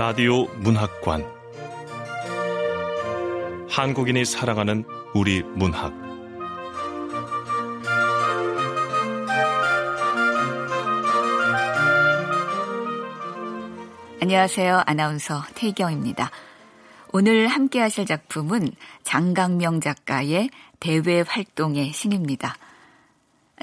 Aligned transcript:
라디오 0.00 0.46
문학관 0.60 1.30
한국인이 3.68 4.24
사랑하는 4.24 4.82
우리 5.14 5.42
문학 5.42 5.92
안녕하세요. 14.22 14.84
아나운서 14.86 15.42
태경입니다. 15.54 16.30
오늘 17.12 17.46
함께 17.48 17.80
하실 17.80 18.06
작품은 18.06 18.72
장강명 19.02 19.82
작가의 19.82 20.48
대외 20.80 21.20
활동의 21.20 21.92
신입니다. 21.92 22.56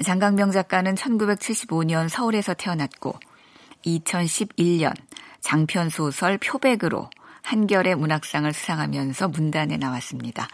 장강명 0.04 0.52
작가는 0.52 0.94
1975년 0.94 2.08
서울에서 2.08 2.54
태어났고 2.54 3.18
2011년 3.84 4.94
장편 5.40 5.88
소설 5.88 6.38
표백으로 6.38 7.08
한결의 7.42 7.94
문학상을 7.94 8.52
수상하면서 8.52 9.28
문단에 9.28 9.76
나왔습니다. 9.76 10.48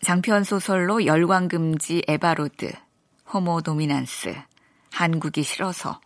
장편 0.00 0.44
소설로 0.44 1.04
열광금지 1.04 2.04
에바로드, 2.06 2.72
호모 3.32 3.62
도미난스, 3.62 4.34
한국이 4.92 5.42
싫어서, 5.42 6.00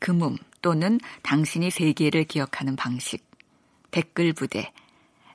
금음 0.00 0.38
또는 0.62 0.98
당신이 1.22 1.70
세계를 1.70 2.24
기억하는 2.24 2.76
방식, 2.76 3.28
댓글 3.90 4.32
부대, 4.32 4.72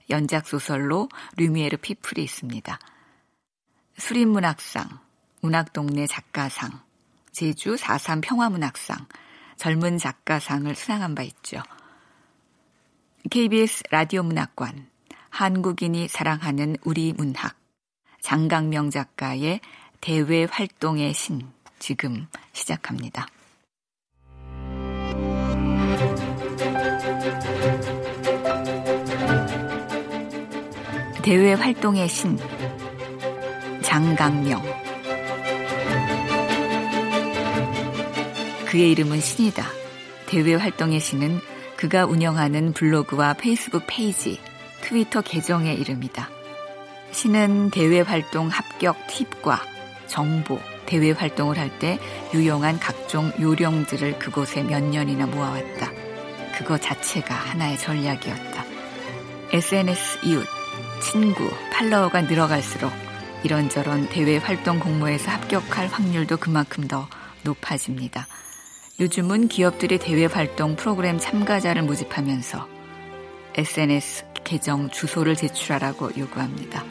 연작 0.09 0.47
소설로 0.47 1.09
류미에르 1.38 1.78
피플이 1.78 2.23
있습니다. 2.23 2.80
수립문학상, 3.97 4.89
문학동네 5.41 6.07
작가상, 6.07 6.81
제주 7.31 7.75
4.3 7.75 8.22
평화문학상, 8.22 9.05
젊은 9.64 9.97
작가상을 9.97 10.75
수상한 10.75 11.16
바 11.16 11.23
있죠. 11.23 11.61
KBS 13.31 13.83
라디오 13.92 14.22
문학관, 14.22 14.89
한국인이 15.30 16.09
사랑하는 16.09 16.75
우리 16.83 17.14
문학, 17.14 17.56
장강명 18.22 18.89
작가의 18.89 19.61
대외 20.02 20.44
활동의 20.52 21.14
신, 21.14 21.50
지금 21.80 22.28
시작합니다. 22.52 23.25
대외 31.23 31.53
활동의 31.53 32.09
신, 32.09 32.38
장강명. 33.81 34.83
그의 38.73 38.89
이름은 38.89 39.21
신이다. 39.21 39.67
대외 40.25 40.55
활동의 40.55 40.99
신은 40.99 41.39
그가 41.77 42.07
운영하는 42.07 42.73
블로그와 42.73 43.33
페이스북 43.33 43.83
페이지, 43.85 44.39
트위터 44.81 45.21
계정의 45.21 45.79
이름이다. 45.79 46.28
신은 47.12 47.69
대외 47.69 48.01
활동 48.01 48.47
합격 48.47 48.97
팁과 49.06 49.62
정보, 50.07 50.59
대외 50.88 51.12
활동을 51.12 51.59
할 51.59 51.69
때 51.78 52.00
유용한 52.33 52.79
각종 52.79 53.31
요령들을 53.39 54.17
그곳에 54.17 54.63
몇 54.63 54.81
년이나 54.81 55.28
모아왔다. 55.28 55.91
그거 56.57 56.79
자체가 56.79 57.31
하나의 57.31 57.78
전략이었다. 57.78 58.66
SNS 59.51 60.25
이웃, 60.25 60.47
친구, 61.12 61.47
팔로워가 61.72 62.22
늘어갈수록 62.22 62.91
이런저런 63.44 64.09
대외 64.09 64.38
활동 64.38 64.79
공모에서 64.79 65.29
합격할 65.29 65.89
확률도 65.89 66.38
그만큼 66.38 66.88
더 66.88 67.07
높아집니다. 67.44 68.25
요즘은 69.00 69.48
기업들이 69.48 69.98
대외 69.98 70.26
활동 70.26 70.76
프로그램 70.76 71.18
참가자를 71.18 71.81
모집하면서 71.81 72.68
SNS 73.56 74.26
계정 74.44 74.90
주소를 74.92 75.36
제출하라고 75.36 76.12
요구합니다. 76.16 76.84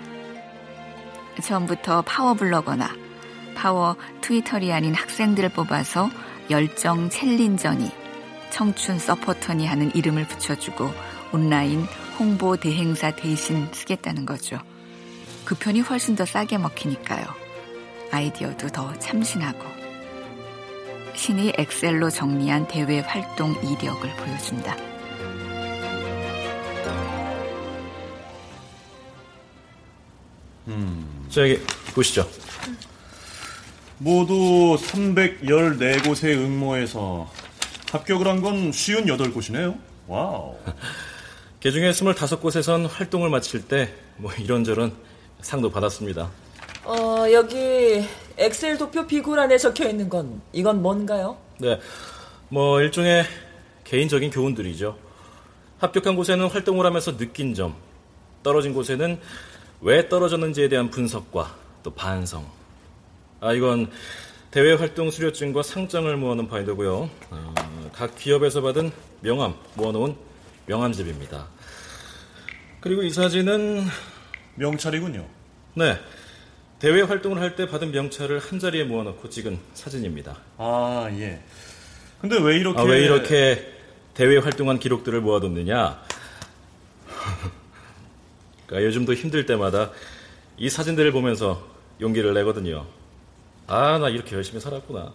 처음부터 1.40 2.02
파워블로거나 2.02 2.90
파워 3.54 3.96
트위터리 4.20 4.72
아닌 4.72 4.94
학생들을 4.94 5.50
뽑아서 5.50 6.10
열정 6.50 7.08
챌린저니 7.08 7.90
청춘 8.50 8.98
서포터니 8.98 9.66
하는 9.66 9.94
이름을 9.94 10.26
붙여주고 10.26 10.90
온라인 11.32 11.86
홍보 12.18 12.56
대행사 12.56 13.14
대신 13.14 13.68
쓰겠다는 13.72 14.26
거죠. 14.26 14.58
그 15.44 15.54
편이 15.54 15.80
훨씬 15.82 16.16
더 16.16 16.24
싸게 16.24 16.58
먹히니까요. 16.58 17.24
아이디어도 18.10 18.68
더 18.68 18.92
참신하고 18.98 19.81
신이 21.14 21.52
엑셀로 21.56 22.10
정리한 22.10 22.66
대외 22.68 23.00
활동 23.00 23.52
이력을 23.62 24.08
보여준다. 24.16 24.76
음. 30.68 31.26
저기 31.28 31.60
보시죠. 31.94 32.28
모두 33.98 34.76
314곳의 34.80 36.36
응모에서 36.36 37.30
합격을 37.92 38.26
한건 38.26 38.70
58곳이네요. 38.70 39.78
와우. 40.08 40.56
그 41.62 41.70
중에 41.70 41.90
25곳에선 41.92 42.88
활동을 42.90 43.28
마칠 43.30 43.62
때 43.68 44.02
뭐 44.16 44.32
이런저런 44.34 44.94
상도 45.40 45.70
받았습니다. 45.70 46.30
어, 46.84 47.26
여기 47.32 48.04
엑셀 48.36 48.76
도표 48.76 49.06
비고란에 49.06 49.56
적혀 49.58 49.88
있는 49.88 50.08
건 50.08 50.40
이건 50.52 50.82
뭔가요? 50.82 51.38
네. 51.58 51.78
뭐 52.48 52.80
일종의 52.80 53.24
개인적인 53.84 54.30
교훈들이죠. 54.30 54.98
합격한 55.78 56.16
곳에는 56.16 56.46
활동을 56.46 56.86
하면서 56.86 57.16
느낀 57.16 57.54
점, 57.54 57.74
떨어진 58.42 58.72
곳에는 58.72 59.20
왜 59.80 60.08
떨어졌는지에 60.08 60.68
대한 60.68 60.90
분석과 60.90 61.56
또 61.82 61.92
반성. 61.92 62.46
아, 63.40 63.52
이건 63.52 63.90
대외 64.50 64.74
활동 64.74 65.10
수료증과 65.10 65.62
상장을 65.62 66.14
모아놓은 66.16 66.48
파일이고요. 66.48 67.10
어, 67.30 67.54
각 67.92 68.16
기업에서 68.16 68.60
받은 68.60 68.92
명함 69.20 69.54
모아놓은 69.74 70.14
명함집입니다. 70.66 71.46
그리고 72.80 73.02
이 73.02 73.10
사진은 73.10 73.84
명찰이군요. 74.56 75.26
네. 75.74 75.96
대외 76.82 77.00
활동을 77.02 77.40
할 77.40 77.54
때 77.54 77.68
받은 77.68 77.92
명찰을 77.92 78.40
한 78.40 78.58
자리에 78.58 78.82
모아놓고 78.82 79.30
찍은 79.30 79.56
사진입니다. 79.72 80.36
아, 80.58 81.08
예. 81.12 81.40
근데 82.20 82.40
왜 82.40 82.56
이렇게. 82.56 82.80
아, 82.80 82.82
왜 82.82 83.02
이렇게 83.04 83.72
대외 84.14 84.36
활동한 84.38 84.80
기록들을 84.80 85.20
모아뒀느냐? 85.20 86.02
그러니까 88.66 88.88
요즘도 88.88 89.14
힘들 89.14 89.46
때마다 89.46 89.92
이 90.56 90.68
사진들을 90.68 91.12
보면서 91.12 91.64
용기를 92.00 92.34
내거든요. 92.34 92.84
아, 93.68 93.98
나 93.98 94.08
이렇게 94.08 94.34
열심히 94.34 94.60
살았구나. 94.60 95.12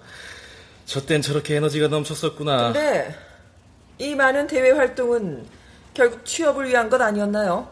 저 0.86 1.06
땐 1.06 1.22
저렇게 1.22 1.58
에너지가 1.58 1.90
넘쳤었구나. 1.90 2.72
근데 2.72 3.14
이 3.98 4.16
많은 4.16 4.48
대외 4.48 4.72
활동은 4.72 5.46
결국 5.94 6.24
취업을 6.26 6.70
위한 6.70 6.90
것 6.90 7.02
아니었나요? 7.02 7.70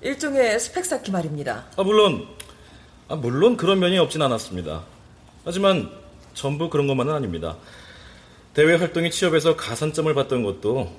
일종의 0.00 0.58
스펙 0.58 0.86
쌓기 0.86 1.10
말입니다. 1.12 1.66
아, 1.76 1.82
물론, 1.82 2.26
아, 2.40 2.41
물론 3.16 3.56
그런 3.56 3.78
면이 3.78 3.98
없진 3.98 4.22
않았습니다. 4.22 4.84
하지만 5.44 5.90
전부 6.34 6.70
그런 6.70 6.86
것만은 6.86 7.12
아닙니다. 7.12 7.56
대외 8.54 8.74
활동이 8.76 9.10
취업에서 9.10 9.56
가산점을 9.56 10.12
받던 10.14 10.42
것도 10.42 10.94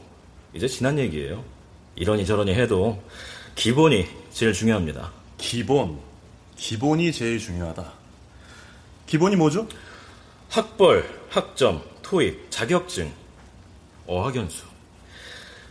이제 0.53 0.67
지난 0.67 0.99
얘기예요. 0.99 1.43
이러니 1.95 2.25
저러니 2.25 2.53
해도 2.53 3.01
기본이 3.55 4.07
제일 4.31 4.53
중요합니다. 4.53 5.11
기본. 5.37 5.99
기본이 6.55 7.11
제일 7.11 7.39
중요하다. 7.39 7.91
기본이 9.05 9.35
뭐죠? 9.35 9.67
학벌, 10.49 11.21
학점, 11.29 11.83
토익, 12.01 12.47
자격증, 12.49 13.11
어학연수. 14.07 14.65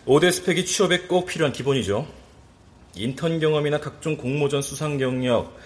5대 0.07 0.33
스펙이 0.33 0.65
취업에 0.65 1.01
꼭 1.01 1.27
필요한 1.27 1.53
기본이죠. 1.53 2.07
인턴 2.95 3.39
경험이나 3.39 3.79
각종 3.79 4.17
공모전 4.17 4.61
수상 4.61 4.99
경력, 4.99 5.57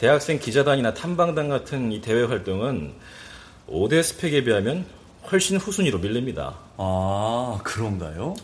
대학생 0.00 0.38
기자단이나 0.38 0.94
탐방단 0.94 1.50
같은 1.50 1.92
이 1.92 2.00
대외 2.00 2.22
활동은 2.24 2.94
5대 3.68 4.02
스펙에 4.02 4.44
비하면 4.44 4.86
훨씬 5.30 5.58
후순위로 5.58 5.98
밀립니다. 5.98 6.56
아, 6.78 7.58
그런가요? 7.62 8.34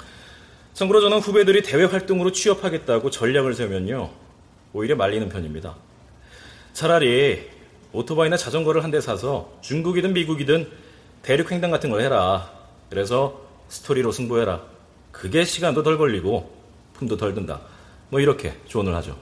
참고로 0.75 1.01
저는 1.01 1.21
후배들이 1.21 1.63
대외 1.63 1.85
활동으로 1.85 2.31
취업하겠다고 2.33 3.09
전략을 3.11 3.55
세우면요. 3.55 4.11
오히려 4.75 4.97
말리는 4.97 5.27
편입니다. 5.31 5.75
차라리 6.75 7.49
오토바이나 7.93 8.37
자전거를 8.37 8.85
한 8.85 8.91
대 8.91 9.01
사서 9.01 9.51
중국이든 9.63 10.13
미국이든 10.13 10.69
대륙 11.23 11.51
횡단 11.51 11.71
같은 11.71 11.89
걸 11.89 12.03
해라. 12.03 12.51
그래서 12.91 13.41
스토리로 13.71 14.13
승부해라. 14.13 14.61
그게 15.11 15.43
시간도 15.47 15.83
덜 15.83 15.97
걸리고 15.97 16.55
품도 16.93 17.17
덜 17.17 17.33
든다. 17.35 17.63
뭐 18.11 18.21
이렇게 18.21 18.53
조언을 18.67 18.95
하죠. 18.97 19.17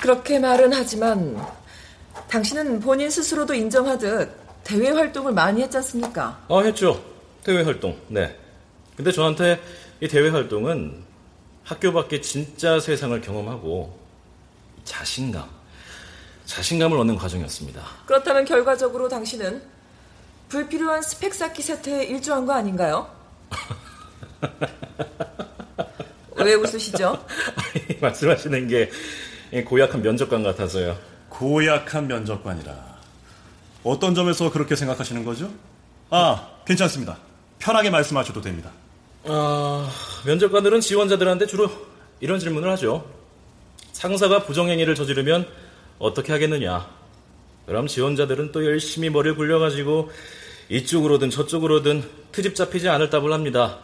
그렇게 0.00 0.38
말은 0.38 0.72
하지만 0.72 1.36
당신은 2.28 2.80
본인 2.80 3.10
스스로도 3.10 3.54
인정하듯 3.54 4.30
대외 4.64 4.90
활동을 4.90 5.32
많이 5.32 5.62
했지 5.62 5.76
않습니까? 5.78 6.38
어, 6.48 6.62
했죠. 6.62 7.02
대외 7.42 7.62
활동. 7.62 7.96
네. 8.08 8.36
근데 8.96 9.12
저한테 9.12 9.60
이 10.00 10.08
대외 10.08 10.28
활동은 10.28 11.04
학교 11.64 11.92
밖에 11.92 12.20
진짜 12.20 12.78
세상을 12.80 13.18
경험하고 13.20 13.96
자신감, 14.84 15.48
자신감을 16.46 16.98
얻는 16.98 17.16
과정이었습니다. 17.16 17.82
그렇다면 18.06 18.44
결과적으로 18.44 19.08
당신은 19.08 19.62
불필요한 20.48 21.02
스펙 21.02 21.34
쌓기 21.34 21.62
세태에 21.62 22.04
일조한 22.04 22.46
거 22.46 22.54
아닌가요? 22.54 23.10
왜 26.36 26.54
웃으시죠? 26.54 27.24
말씀하시는 28.00 28.68
게 28.68 28.90
고약한 29.66 30.02
면접관 30.02 30.42
같아서요. 30.42 30.96
고약한 31.28 32.06
면접관이라. 32.06 32.98
어떤 33.84 34.14
점에서 34.14 34.50
그렇게 34.50 34.76
생각하시는 34.76 35.24
거죠? 35.24 35.50
아, 36.10 36.48
괜찮습니다. 36.66 37.18
편하게 37.58 37.90
말씀하셔도 37.90 38.40
됩니다. 38.40 38.70
아, 39.24 39.88
면접관들은 40.26 40.80
지원자들한테 40.80 41.46
주로 41.46 41.70
이런 42.20 42.38
질문을 42.38 42.70
하죠. 42.72 43.04
상사가 43.92 44.44
부정행위를 44.44 44.94
저지르면 44.94 45.46
어떻게 45.98 46.32
하겠느냐? 46.32 46.88
그럼 47.66 47.86
지원자들은 47.86 48.52
또 48.52 48.64
열심히 48.64 49.10
머리를 49.10 49.36
굴려가지고 49.36 50.10
이쪽으로든 50.68 51.30
저쪽으로든 51.30 52.02
트집 52.32 52.54
잡히지 52.54 52.88
않을 52.88 53.10
답을 53.10 53.32
합니다. 53.32 53.78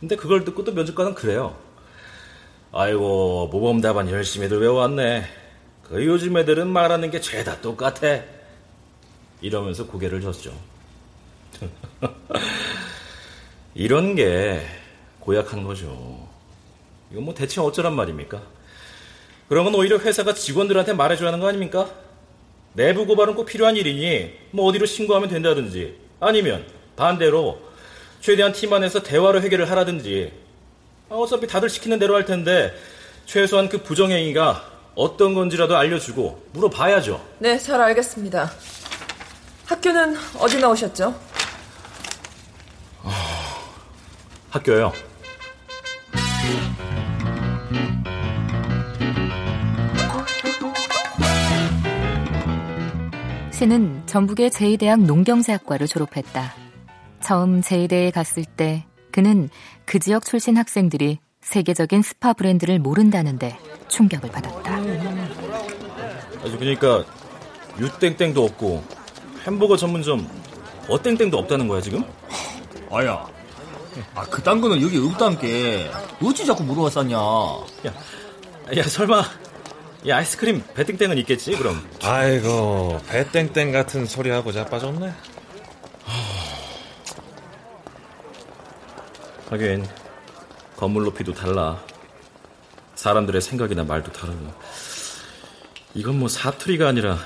근데 0.00 0.16
그걸 0.16 0.44
듣고 0.44 0.64
또 0.64 0.72
면접관은 0.72 1.14
그래요. 1.14 1.56
아이고, 2.74 3.50
모범 3.52 3.82
답안 3.82 4.08
열심히들 4.08 4.58
외워왔네. 4.58 5.24
그 5.82 6.06
요즘 6.06 6.38
애들은 6.38 6.68
말하는 6.68 7.10
게 7.10 7.20
죄다 7.20 7.60
똑같아. 7.60 8.22
이러면서 9.42 9.86
고개를 9.86 10.22
젓죠. 10.22 10.54
이런 13.74 14.14
게 14.14 14.62
고약한 15.20 15.64
거죠. 15.64 16.26
이건 17.10 17.24
뭐 17.24 17.34
대체 17.34 17.60
어쩌란 17.60 17.94
말입니까? 17.94 18.40
그런 19.50 19.64
건 19.66 19.74
오히려 19.74 19.98
회사가 19.98 20.32
직원들한테 20.32 20.94
말해줘야 20.94 21.28
하는 21.28 21.40
거 21.40 21.48
아닙니까? 21.48 21.90
내부 22.72 23.04
고발은 23.04 23.34
꼭 23.34 23.44
필요한 23.44 23.76
일이니 23.76 24.32
뭐 24.50 24.64
어디로 24.64 24.86
신고하면 24.86 25.28
된다든지 25.28 25.98
아니면 26.20 26.64
반대로 26.96 27.60
최대한 28.22 28.54
팀 28.54 28.72
안에서 28.72 29.02
대화로 29.02 29.42
해결을 29.42 29.70
하라든지 29.70 30.32
아, 30.32 30.41
어차피 31.20 31.46
다들 31.46 31.68
시키는 31.68 31.98
대로 31.98 32.14
할 32.14 32.24
텐데 32.24 32.72
최소한 33.26 33.68
그 33.68 33.82
부정행위가 33.82 34.64
어떤 34.94 35.34
건지라도 35.34 35.76
알려주고 35.76 36.46
물어봐야죠. 36.52 37.22
네, 37.38 37.58
잘 37.58 37.80
알겠습니다. 37.80 38.50
학교는 39.66 40.16
어디 40.38 40.58
나오셨죠? 40.58 41.14
학교요. 44.50 44.92
신은 53.50 54.06
전북의 54.06 54.50
제2대학 54.50 55.04
농경제학과를 55.04 55.86
졸업했다. 55.86 56.52
처음 57.22 57.60
제2대에 57.60 58.12
갔을 58.12 58.44
때 58.44 58.84
그는 59.12 59.48
그 59.92 59.98
지역 59.98 60.24
출신 60.24 60.56
학생들이 60.56 61.18
세계적인 61.42 62.00
스파 62.00 62.32
브랜드를 62.32 62.78
모른다는데 62.78 63.58
충격을 63.88 64.30
받았다. 64.30 64.78
아주 66.42 66.58
그러니까 66.58 67.04
유땡땡도 67.78 68.42
없고 68.42 68.82
햄버거 69.44 69.76
전문점 69.76 70.26
어땡땡도 70.88 71.36
없다는 71.36 71.68
거야 71.68 71.82
지금? 71.82 72.04
아야, 72.90 73.26
아 74.14 74.22
그딴 74.22 74.62
거는 74.62 74.80
여기 74.80 74.96
없단 74.96 75.38
게 75.38 75.90
어찌 76.22 76.46
자꾸 76.46 76.64
물어봤었냐? 76.64 77.14
야, 77.18 77.94
야 78.74 78.82
설마 78.84 79.22
이 80.04 80.10
아이스크림 80.10 80.62
배땡땡은 80.72 81.18
있겠지 81.18 81.54
그럼? 81.54 81.86
아이고 82.02 82.98
배땡땡 83.08 83.72
같은 83.72 84.06
소리 84.06 84.30
하고 84.30 84.52
자빠졌네. 84.52 85.12
하긴 89.52 89.86
건물 90.78 91.04
높이도 91.04 91.34
달라. 91.34 91.78
사람들의 92.94 93.38
생각이나 93.42 93.84
말도 93.84 94.10
다르고. 94.10 94.50
이건 95.92 96.18
뭐 96.18 96.26
사투리가 96.26 96.88
아니라 96.88 97.18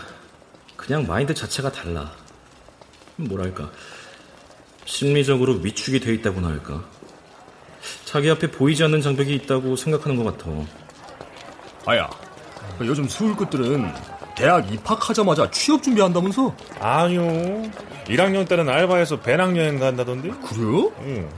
그냥 0.77 1.07
마인드 1.07 1.33
자체가 1.35 1.71
달라. 1.71 2.11
뭐랄까 3.15 3.71
심리적으로 4.87 5.55
위축이 5.63 6.01
돼 6.01 6.15
있다고나 6.15 6.49
할까. 6.49 6.85
자기 8.05 8.29
앞에 8.29 8.51
보이지 8.51 8.83
않는 8.83 9.03
장벽이 9.03 9.33
있다고 9.37 9.77
생각하는 9.77 10.23
것 10.23 10.37
같아. 10.37 10.51
아야, 11.87 12.11
요즘 12.81 13.09
서울 13.09 13.37
것들은 13.37 13.89
대학 14.37 14.73
입학하자마자 14.73 15.49
취업 15.53 15.81
준비한다면서? 15.81 16.57
아니요. 16.81 17.71
1학년 18.07 18.49
때는 18.49 18.69
알바해서 18.69 19.21
배낭여행 19.21 19.79
간다던데? 19.79 20.31
그래요? 20.41 20.93
응. 21.03 21.31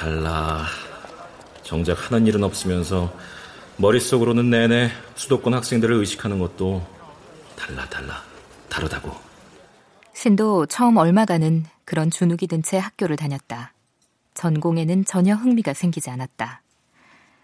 달라. 0.00 0.64
정작 1.62 2.10
하는 2.10 2.26
일은 2.26 2.42
없으면서 2.42 3.14
머릿속으로는 3.76 4.48
내내 4.48 4.88
수도권 5.14 5.52
학생들을 5.52 5.94
의식하는 5.94 6.38
것도 6.38 6.82
달라 7.54 7.86
달라 7.90 8.22
다르다고. 8.70 9.12
신도 10.14 10.64
처음 10.66 10.96
얼마간은 10.96 11.66
그런 11.84 12.10
주눅이 12.10 12.48
든 12.48 12.62
채 12.62 12.78
학교를 12.78 13.16
다녔다. 13.16 13.74
전공에는 14.32 15.04
전혀 15.04 15.34
흥미가 15.34 15.74
생기지 15.74 16.08
않았다. 16.08 16.62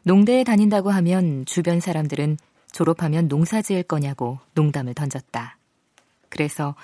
농대에 0.04 0.42
다닌다고 0.42 0.90
하면 0.90 1.44
주변 1.44 1.80
사람들은 1.80 2.38
졸업하면 2.72 3.28
농사 3.28 3.60
지을 3.60 3.82
거냐고 3.82 4.38
농담을 4.54 4.94
던졌다. 4.94 5.58
그래서 6.30 6.75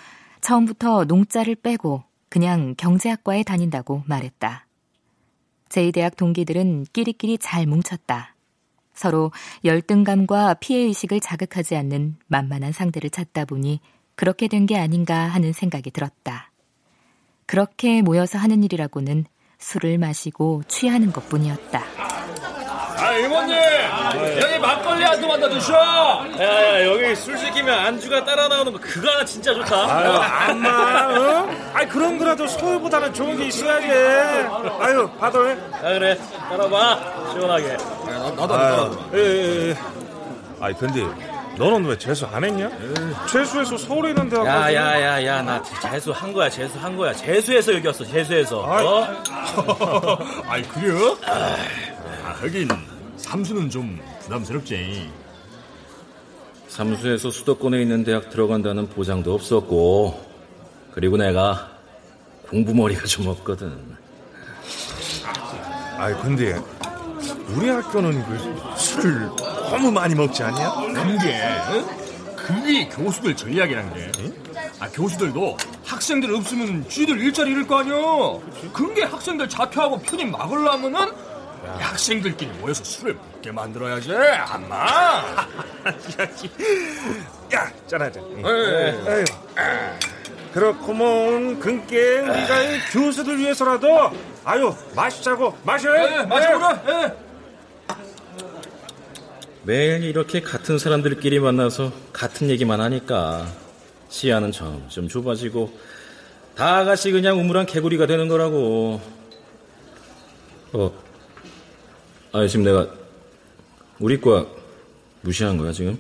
처음부터 0.43 1.05
농자를 1.05 1.55
빼고 1.55 2.05
그냥 2.29 2.75
경제학과에 2.77 3.43
다닌다고 3.43 4.03
말했다. 4.07 4.67
제2대학 5.73 6.17
동기들은 6.17 6.87
끼리끼리 6.93 7.39
잘 7.39 7.67
뭉쳤다. 7.67 8.35
서로 8.95 9.33
열등감과 9.65 10.55
피해의식을 10.55 11.21
자극하지 11.21 11.77
않는 11.77 12.17
만만한 12.27 12.73
상대를 12.73 13.09
찾다 13.11 13.47
보니 13.47 13.81
그렇게 14.15 14.49
된 14.49 14.67
게 14.67 14.77
아닌가 14.77 15.15
하는 15.17 15.53
생각이 15.53 15.91
들었다. 15.91 16.53
그렇게 17.47 18.03
모여서 18.03 18.39
하는 18.39 18.63
일이라고는 18.63 19.25
술을 19.59 19.99
마시고 19.99 20.63
취하는 20.69 21.11
것 21.13 21.29
뿐이었다. 21.29 21.83
아, 23.13 23.17
이모님! 23.19 23.57
여기 24.41 24.59
막걸리 24.59 25.05
한 25.05 25.21
도만 25.21 25.41
더 25.41 25.49
드셔! 25.49 25.75
야 25.75 26.43
야 26.43 26.85
여기 26.87 27.15
술 27.15 27.37
시키면 27.39 27.79
안주가 27.79 28.25
따라 28.25 28.49
나오는 28.49 28.73
거 28.73 28.79
그거 28.81 29.11
하나 29.11 29.25
진짜 29.25 29.53
좋다. 29.55 29.77
아유 29.77 30.11
안마. 30.13 30.69
어? 31.19 31.51
아이 31.75 31.87
그런 31.89 32.19
거라도 32.19 32.47
서울보다는 32.47 33.13
좋은 33.13 33.37
게 33.37 33.47
있어야지. 33.47 33.87
아유 34.81 35.11
받아. 35.19 35.39
아 35.41 35.83
그래 35.83 36.17
따라봐 36.49 36.99
시원하게. 37.33 37.77
나도 38.37 38.55
아유, 38.55 38.99
예, 39.15 39.19
예, 39.19 39.69
예. 39.71 39.77
아이 40.61 40.73
근데 40.75 41.05
너는 41.59 41.85
왜 41.85 41.99
재수 41.99 42.27
안 42.33 42.43
했냐? 42.45 42.71
재수해서 43.31 43.77
서울에 43.77 44.11
있는 44.11 44.29
대학 44.31 44.45
가서. 44.45 44.75
야야 44.75 45.03
야 45.03 45.25
야 45.27 45.43
나 45.43 45.63
재수 45.63 46.13
한 46.13 46.33
거야 46.33 46.49
재수 46.49 46.79
한 46.79 46.97
거야 46.97 47.13
재수해서 47.13 47.75
여기 47.75 47.87
왔어 47.87 48.05
재수해서. 48.05 48.65
아이. 48.67 48.87
어? 48.87 49.07
아이 50.49 50.63
그래요? 50.63 51.17
아, 51.27 51.57
하긴 52.41 52.69
삼수는 53.33 53.71
좀 53.71 53.99
부담스럽지. 54.21 55.11
삼수에서 56.69 57.31
수도권에 57.31 57.81
있는 57.81 58.05
대학 58.05 58.29
들어간다는 58.29 58.91
보장도 58.91 59.33
없었고 59.33 60.23
그리고 60.93 61.17
내가 61.17 61.71
공부머리가 62.51 63.07
좀 63.07 63.29
없거든. 63.29 63.97
아이 65.97 66.13
근데 66.21 66.61
우리 67.57 67.71
학교는 67.71 68.23
그 68.27 68.77
술을 68.77 69.31
너무 69.71 69.91
많이 69.91 70.15
먹지 70.15 70.43
않냐? 70.43 70.93
그게 70.93 71.43
어? 71.43 72.37
그게 72.37 72.89
교수들 72.91 73.35
전략이란 73.35 73.95
게. 73.95 74.13
아, 74.79 74.91
교수들도 74.91 75.57
학생들 75.87 76.35
없으면 76.35 76.87
쥐들 76.87 77.19
일자리 77.19 77.53
잃을 77.53 77.67
거 77.67 77.79
아니야. 77.79 77.95
그게 78.75 79.05
학생들 79.05 79.49
자퇴하고 79.49 80.01
편입 80.01 80.29
막으려면은 80.29 81.32
학생들끼리 81.67 82.51
모여서 82.59 82.83
술을 82.85 83.15
먹게 83.15 83.53
만들어야지. 83.53 84.13
아마. 84.13 84.87
야, 87.55 87.73
짠하자. 87.87 88.21
에휴. 88.21 89.25
그렇구먼. 90.53 91.59
근께 91.61 92.19
우리가 92.21 92.63
이 92.63 92.79
교수들 92.93 93.39
위해서라도 93.39 94.11
아유 94.45 94.75
마시자고 94.95 95.57
마셔. 95.63 95.91
네. 95.93 96.27
네. 96.27 97.17
매일 99.65 100.03
이렇게 100.05 100.41
같은 100.41 100.79
사람들끼리 100.79 101.39
만나서 101.39 101.93
같은 102.13 102.51
얘기만 102.51 102.81
하니까 102.81 103.47
시야는 104.09 104.51
점점 104.53 105.09
좁아지고 105.09 105.73
다 106.57 106.85
같이 106.85 107.13
그냥 107.13 107.39
우물한 107.39 107.67
개구리가 107.67 108.07
되는 108.07 108.29
거라고. 108.29 109.01
어, 110.75 110.91
아 112.33 112.47
지금 112.47 112.65
내가 112.65 112.89
우리 114.01 114.19
과 114.19 114.47
무시한 115.21 115.59
거야 115.59 115.71
지금? 115.71 115.99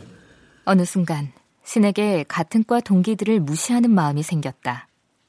어느 0.64 0.84
순간 0.84 1.30
신에게 1.62 2.24
같은 2.26 2.64
과 2.64 2.80
동기들을 2.80 3.40
무시하는 3.40 3.90
마음이 3.90 4.22
생겼다. 4.22 4.88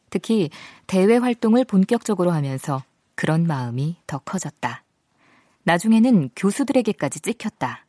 특히 0.09 0.49
대외 0.87 1.17
활동을 1.17 1.65
본격적으로 1.65 2.31
하면서 2.31 2.83
그런 3.15 3.45
마음이 3.45 3.97
더 4.07 4.19
커졌다. 4.19 4.83
나중에는 5.63 6.29
교수들에게까지 6.35 7.19
찍혔다. 7.19 7.85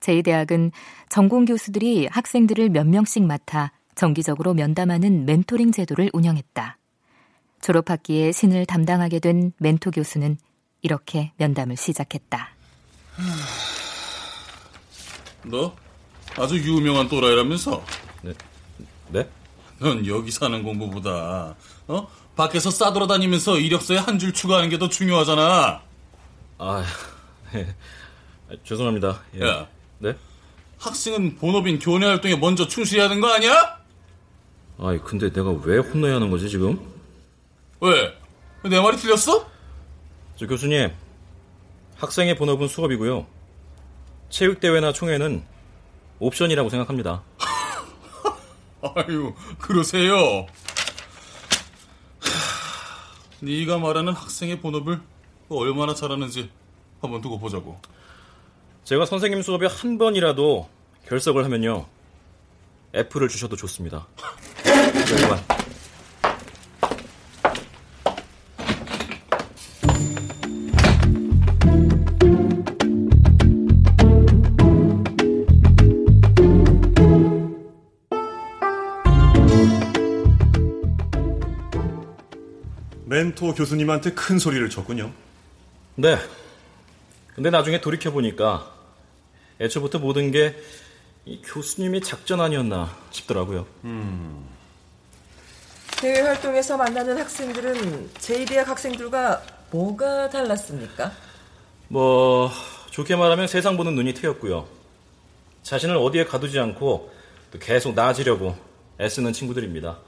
제2대학은 0.00 0.72
전공 1.08 1.44
교수들이 1.46 2.06
학생들을 2.10 2.68
몇 2.68 2.86
명씩 2.86 3.22
맡아 3.24 3.72
정기적으로 3.94 4.52
면담하는 4.52 5.24
멘토링 5.24 5.72
제도를 5.72 6.10
운영했다. 6.12 6.78
졸업학기에 7.62 8.32
신을 8.32 8.66
담당하게 8.66 9.20
된 9.20 9.52
멘토 9.58 9.90
교수는 9.90 10.36
이렇게 10.92 11.32
면담을 11.36 11.76
시작했다. 11.76 12.48
너 15.44 15.74
아주 16.36 16.56
유명한 16.58 17.08
또라이라면서? 17.08 17.84
네? 18.22 18.34
네? 19.08 19.28
넌 19.78 20.06
여기 20.06 20.30
사는 20.30 20.62
공부보다 20.62 21.54
어? 21.88 22.08
밖에서 22.36 22.70
싸돌아다니면서 22.70 23.58
이력서에 23.58 23.98
한 23.98 24.18
줄 24.18 24.32
추가하는 24.32 24.68
게 24.70 24.78
더 24.78 24.88
중요하잖아. 24.88 25.82
아, 26.58 26.84
예. 27.54 27.74
죄송합니다. 28.64 29.20
예. 29.36 29.46
야, 29.46 29.68
네? 29.98 30.16
학생은 30.78 31.36
본업인 31.36 31.78
교내 31.78 32.06
활동에 32.06 32.36
먼저 32.36 32.66
충실해야 32.66 33.04
하는 33.06 33.20
거 33.20 33.28
아니야? 33.32 33.78
아이, 34.78 34.98
근데 34.98 35.30
내가 35.32 35.50
왜 35.50 35.78
혼나야 35.78 36.16
하는 36.16 36.30
거지, 36.30 36.48
지금? 36.48 36.78
왜? 37.80 38.16
내 38.68 38.80
말이 38.80 38.96
틀렸어? 38.96 39.46
저 40.42 40.48
교수님, 40.48 40.90
학생의 41.98 42.34
본업은 42.34 42.66
수업이고요. 42.66 43.28
체육대회나 44.28 44.92
총회는 44.92 45.44
옵션이라고 46.18 46.68
생각합니다. 46.68 47.22
아유, 48.82 49.34
그러세요. 49.60 50.16
하, 52.18 53.38
네가 53.38 53.78
말하는 53.78 54.14
학생의 54.14 54.60
본업을 54.60 55.00
얼마나 55.48 55.94
잘하는지 55.94 56.50
한번 57.00 57.20
두고 57.20 57.38
보자고. 57.38 57.80
제가 58.82 59.06
선생님 59.06 59.42
수업에 59.42 59.68
한 59.68 59.96
번이라도 59.96 60.68
결석을 61.06 61.44
하면요. 61.44 61.86
F를 62.92 63.28
주셔도 63.28 63.54
좋습니다. 63.54 64.08
멘토 83.32 83.54
교수님한테 83.54 84.12
큰 84.12 84.38
소리를 84.38 84.68
쳤군요. 84.68 85.10
네. 85.94 86.18
근데 87.34 87.50
나중에 87.50 87.80
돌이켜보니까 87.80 88.70
애초부터 89.60 89.98
모든 89.98 90.30
게 90.30 90.56
교수님의 91.44 92.02
작전 92.02 92.40
아니었나 92.40 92.94
싶더라고요. 93.10 93.66
음. 93.84 94.46
대외 95.98 96.20
활동에서 96.20 96.76
만나는 96.76 97.16
학생들은 97.18 98.10
제2대학 98.14 98.66
학생들과 98.66 99.42
뭐가 99.70 100.28
달랐습니까? 100.28 101.12
뭐 101.88 102.50
좋게 102.90 103.16
말하면 103.16 103.46
세상 103.46 103.76
보는 103.76 103.94
눈이 103.94 104.14
트였고요. 104.14 104.66
자신을 105.62 105.96
어디에 105.96 106.24
가두지 106.24 106.58
않고 106.58 107.12
또 107.52 107.58
계속 107.58 107.94
나아지려고 107.94 108.56
애쓰는 109.00 109.32
친구들입니다. 109.32 109.98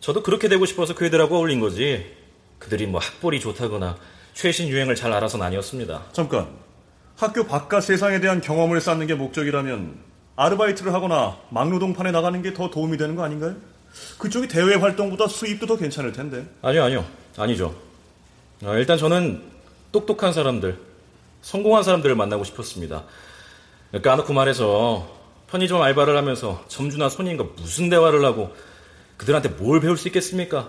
저도 0.00 0.22
그렇게 0.22 0.48
되고 0.48 0.64
싶어서 0.66 0.94
그 0.94 1.06
애들하고 1.06 1.36
어울린 1.36 1.58
거지. 1.58 2.17
그들이 2.58 2.86
뭐 2.86 3.00
학벌이 3.00 3.40
좋다거나 3.40 3.96
최신 4.34 4.68
유행을 4.68 4.94
잘 4.94 5.12
알아서는 5.12 5.44
아니었습니다. 5.46 6.04
잠깐. 6.12 6.48
학교 7.16 7.44
바깥 7.46 7.82
세상에 7.82 8.20
대한 8.20 8.40
경험을 8.40 8.80
쌓는 8.80 9.06
게 9.06 9.14
목적이라면 9.14 9.96
아르바이트를 10.36 10.92
하거나 10.94 11.36
막노동판에 11.50 12.12
나가는 12.12 12.40
게 12.42 12.52
더 12.54 12.70
도움이 12.70 12.96
되는 12.96 13.16
거 13.16 13.24
아닌가요? 13.24 13.56
그쪽이 14.18 14.46
대외 14.46 14.76
활동보다 14.76 15.26
수입도 15.26 15.66
더 15.66 15.76
괜찮을 15.76 16.12
텐데. 16.12 16.46
아니요, 16.62 16.84
아니요. 16.84 17.04
아니죠. 17.36 17.74
아, 18.64 18.74
일단 18.74 18.98
저는 18.98 19.42
똑똑한 19.90 20.32
사람들, 20.32 20.78
성공한 21.42 21.82
사람들을 21.82 22.14
만나고 22.14 22.44
싶었습니다. 22.44 23.04
까놓고 24.02 24.32
말해서 24.32 25.08
편의점 25.50 25.80
알바를 25.82 26.16
하면서 26.16 26.62
점주나 26.68 27.08
손님과 27.08 27.44
무슨 27.56 27.88
대화를 27.88 28.24
하고 28.24 28.54
그들한테 29.16 29.48
뭘 29.48 29.80
배울 29.80 29.96
수 29.96 30.06
있겠습니까? 30.08 30.68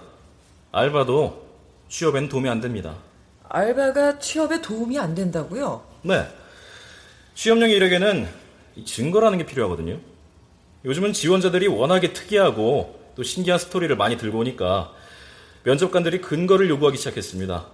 알바도 0.71 1.48
취업에는 1.89 2.29
도움이 2.29 2.47
안 2.47 2.61
됩니다. 2.61 2.95
알바가 3.49 4.19
취업에 4.19 4.61
도움이 4.61 4.97
안 4.99 5.15
된다고요? 5.15 5.83
네. 6.03 6.27
취업용 7.33 7.69
이력에는 7.69 8.27
증거라는 8.85 9.39
게 9.39 9.45
필요하거든요. 9.45 9.99
요즘은 10.85 11.13
지원자들이 11.13 11.67
워낙에 11.67 12.13
특이하고 12.13 13.13
또 13.15 13.23
신기한 13.23 13.59
스토리를 13.59 13.93
많이 13.97 14.17
들고 14.17 14.39
오니까 14.39 14.93
면접관들이 15.63 16.21
근거를 16.21 16.69
요구하기 16.69 16.97
시작했습니다. 16.97 17.65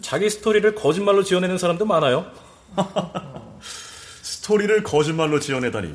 자기 0.00 0.30
스토리를 0.30 0.74
거짓말로 0.74 1.22
지어내는 1.24 1.58
사람도 1.58 1.84
많아요. 1.84 2.30
스토리를 4.22 4.82
거짓말로 4.82 5.40
지어내다니 5.40 5.94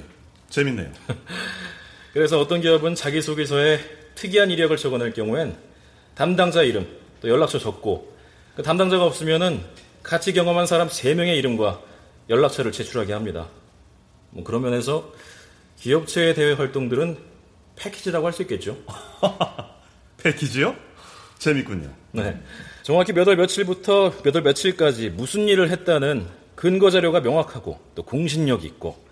재밌네요. 0.49 0.91
그래서 2.13 2.39
어떤 2.39 2.61
기업은 2.61 2.95
자기소개서에 2.95 3.79
특이한 4.15 4.51
이력을 4.51 4.75
적어낼 4.75 5.13
경우엔 5.13 5.55
담당자 6.13 6.61
이름, 6.61 6.87
또 7.21 7.29
연락처 7.29 7.59
적고 7.59 8.11
그 8.55 8.63
담당자가 8.63 9.05
없으면은 9.05 9.63
같이 10.03 10.33
경험한 10.33 10.65
사람 10.65 10.87
3명의 10.87 11.37
이름과 11.37 11.79
연락처를 12.29 12.71
제출하게 12.71 13.13
합니다. 13.13 13.47
뭐 14.31 14.43
그런 14.43 14.61
면에서 14.63 15.11
기업체의 15.79 16.35
대외 16.35 16.53
활동들은 16.53 17.17
패키지라고 17.75 18.25
할 18.27 18.33
수 18.33 18.41
있겠죠. 18.43 18.77
패키지요? 20.17 20.75
재밌군요. 21.39 21.89
네. 22.11 22.39
정확히 22.83 23.13
몇 23.13 23.27
월 23.27 23.35
며칠부터 23.37 24.13
몇 24.23 24.35
월 24.35 24.43
며칠까지 24.43 25.09
무슨 25.11 25.47
일을 25.47 25.69
했다는 25.71 26.27
근거 26.55 26.89
자료가 26.91 27.21
명확하고 27.21 27.79
또 27.95 28.03
공신력 28.03 28.63
있고 28.65 29.03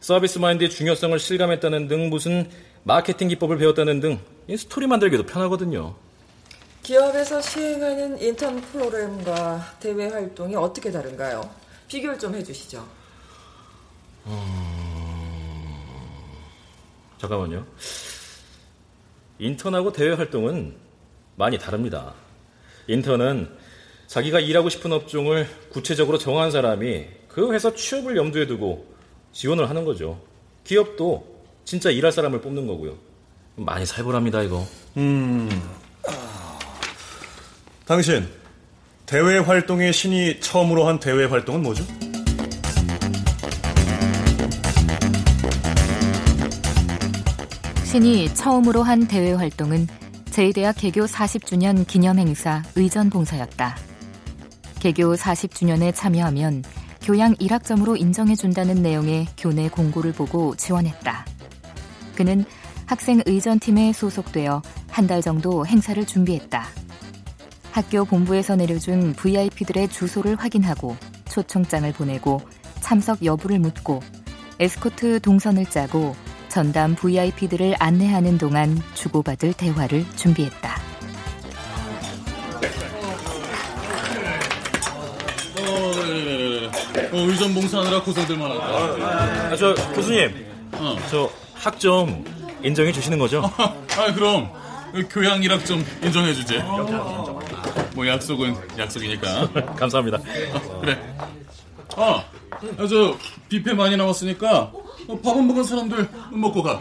서비스 0.00 0.38
마인드의 0.38 0.70
중요성을 0.70 1.16
실감했다는 1.18 1.86
등 1.88 2.08
무슨 2.10 2.50
마케팅 2.82 3.28
기법을 3.28 3.58
배웠다는 3.58 4.00
등 4.00 4.18
스토리 4.56 4.86
만들기도 4.86 5.24
편하거든요. 5.26 5.94
기업에서 6.82 7.40
시행하는 7.40 8.20
인턴 8.20 8.60
프로그램과 8.60 9.76
대외 9.80 10.08
활동이 10.08 10.56
어떻게 10.56 10.90
다른가요? 10.90 11.48
비교를 11.88 12.18
좀 12.18 12.34
해주시죠. 12.34 12.86
음... 14.26 14.70
잠깐만요. 17.18 17.66
인턴하고 19.38 19.92
대외 19.92 20.14
활동은 20.14 20.74
많이 21.36 21.58
다릅니다. 21.58 22.14
인턴은 22.88 23.56
자기가 24.06 24.40
일하고 24.40 24.68
싶은 24.68 24.92
업종을 24.92 25.48
구체적으로 25.70 26.18
정한 26.18 26.50
사람이 26.50 27.06
그 27.28 27.52
회사 27.52 27.72
취업을 27.72 28.16
염두에 28.16 28.46
두고 28.46 28.86
지원을 29.32 29.68
하는 29.70 29.84
거죠. 29.84 30.20
기업도 30.64 31.40
진짜 31.64 31.90
일할 31.90 32.10
사람을 32.10 32.40
뽑는 32.40 32.66
거고요. 32.66 32.96
많이 33.56 33.86
살벌합니다, 33.86 34.42
이거. 34.42 34.66
음. 34.96 35.48
당신, 37.90 38.24
대외 39.04 39.38
활동의 39.38 39.92
신이 39.92 40.38
처음으로 40.38 40.86
한 40.86 41.00
대외 41.00 41.24
활동은 41.24 41.60
뭐죠? 41.60 41.84
신이 47.82 48.32
처음으로 48.36 48.84
한 48.84 49.08
대외 49.08 49.32
활동은 49.32 49.88
제2대학 50.26 50.76
개교 50.78 51.04
40주년 51.04 51.84
기념 51.84 52.20
행사 52.20 52.62
의전 52.76 53.10
봉사였다. 53.10 53.76
개교 54.78 55.16
40주년에 55.16 55.92
참여하면 55.92 56.62
교양 57.02 57.34
1학점으로 57.34 58.00
인정해준다는 58.00 58.84
내용의 58.84 59.26
교내 59.36 59.68
공고를 59.68 60.12
보고 60.12 60.54
지원했다. 60.54 61.26
그는 62.14 62.44
학생 62.86 63.20
의전팀에 63.26 63.92
소속되어 63.92 64.62
한 64.88 65.08
달 65.08 65.22
정도 65.22 65.66
행사를 65.66 66.06
준비했다. 66.06 66.79
학교 67.72 68.04
본부에서 68.04 68.56
내려준 68.56 69.14
VIP들의 69.14 69.88
주소를 69.88 70.36
확인하고 70.36 70.96
초청장을 71.28 71.90
보내고 71.92 72.40
참석 72.80 73.24
여부를 73.24 73.58
묻고 73.60 74.00
에스코트 74.58 75.20
동선을 75.20 75.66
짜고 75.66 76.14
전담 76.48 76.96
VIP들을 76.96 77.76
안내하는 77.78 78.36
동안 78.36 78.82
주고받을 78.94 79.52
대화를 79.52 80.04
준비했다. 80.16 80.80
어, 85.60 85.90
그래. 85.94 86.66
어, 87.12 87.16
의전 87.16 87.54
봉사하느라 87.54 88.02
고생들 88.02 88.36
많았다. 88.36 88.64
아, 88.66 89.56
저 89.56 89.74
교수님, 89.94 90.46
어. 90.72 90.96
저 91.08 91.30
학점 91.54 92.24
인정해 92.62 92.90
주시는 92.90 93.18
거죠? 93.18 93.42
아, 93.58 94.12
그럼 94.14 94.50
교양 95.08 95.40
1학점 95.40 95.84
인정해 96.02 96.34
주지. 96.34 96.58
뭐 97.94 98.06
약속은 98.06 98.54
약속이니까. 98.78 99.74
감사합니다. 99.76 100.18
어, 100.18 100.80
그래. 100.80 101.16
아, 101.96 102.24
아, 102.78 102.86
저 102.86 103.16
뷔페 103.48 103.74
많이 103.74 103.96
남았으니까 103.96 104.72
어, 105.08 105.18
밥안 105.22 105.46
먹은 105.46 105.64
사람들 105.64 106.08
먹고 106.32 106.62
가. 106.62 106.80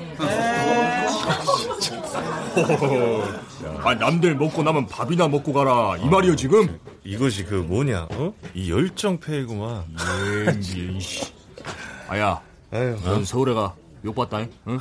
아, 3.83 3.95
남들 3.95 4.35
먹고 4.35 4.61
나면 4.63 4.87
밥이나 4.87 5.27
먹고 5.27 5.53
가라. 5.53 5.97
이 5.97 6.05
말이요, 6.05 6.35
지금? 6.35 6.79
이것이 7.03 7.43
그 7.45 7.55
뭐냐, 7.55 8.07
어? 8.11 8.33
이 8.53 8.71
열정페이구만. 8.71 9.83
아야, 12.07 12.41
넌 13.03 13.25
서울에 13.25 13.53
가. 13.53 13.73
욕봤다, 14.05 14.45
응? 14.67 14.79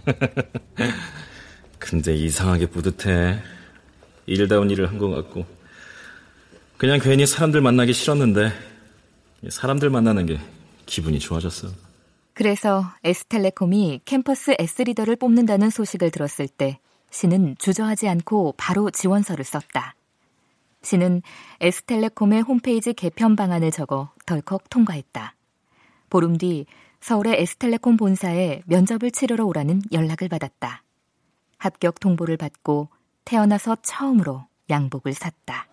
근데 1.78 2.14
이상하게 2.14 2.66
뿌듯해. 2.66 3.40
일다운 4.26 4.70
일을 4.70 4.88
한 4.88 4.98
것 4.98 5.08
같고. 5.10 5.44
그냥 6.76 6.98
괜히 6.98 7.26
사람들 7.26 7.60
만나기 7.60 7.92
싫었는데, 7.92 8.52
사람들 9.48 9.90
만나는 9.90 10.26
게 10.26 10.38
기분이 10.86 11.18
좋아졌어. 11.18 11.68
그래서 12.34 12.84
S텔레콤이 13.04 14.02
캠퍼스 14.04 14.54
S리더를 14.58 15.16
뽑는다는 15.16 15.68
소식을 15.70 16.10
들었을 16.10 16.48
때 16.48 16.78
신은 17.10 17.56
주저하지 17.58 18.08
않고 18.08 18.54
바로 18.56 18.90
지원서를 18.90 19.44
썼다. 19.44 19.94
신은 20.82 21.20
S텔레콤의 21.60 22.42
홈페이지 22.42 22.94
개편 22.94 23.36
방안을 23.36 23.70
적어 23.70 24.10
덜컥 24.24 24.70
통과했다. 24.70 25.34
보름 26.08 26.38
뒤 26.38 26.64
서울의 27.00 27.42
S텔레콤 27.42 27.96
본사에 27.98 28.62
면접을 28.66 29.10
치르러 29.10 29.44
오라는 29.44 29.82
연락을 29.92 30.28
받았다. 30.28 30.82
합격 31.58 32.00
통보를 32.00 32.36
받고 32.38 32.88
태어나서 33.24 33.76
처음으로 33.82 34.46
양복을 34.68 35.14
샀다. 35.14 35.66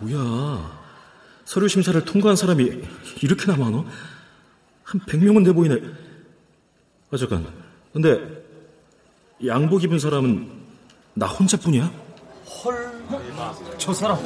뭐야. 0.00 0.78
서류 1.44 1.66
심사를 1.68 2.04
통과한 2.04 2.36
사람이 2.36 2.82
이렇게나 3.22 3.56
많어? 3.56 3.84
한 4.84 5.00
100명은 5.00 5.44
돼 5.44 5.52
보이네. 5.52 5.76
아, 7.10 7.16
잠깐. 7.16 7.46
근데, 7.92 8.20
양복 9.46 9.82
입은 9.84 9.98
사람은 9.98 10.50
나 11.14 11.26
혼자뿐이야? 11.26 11.90
저 13.78 13.92
사람 13.92 14.18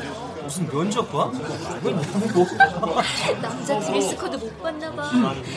무슨 0.42 0.66
면접 0.68 1.11
봐? 1.12 1.31
남자 3.40 3.79
드레스 3.79 4.16
코드 4.16 4.37
못 4.37 4.62
봤나 4.62 4.90
봐. 4.92 5.11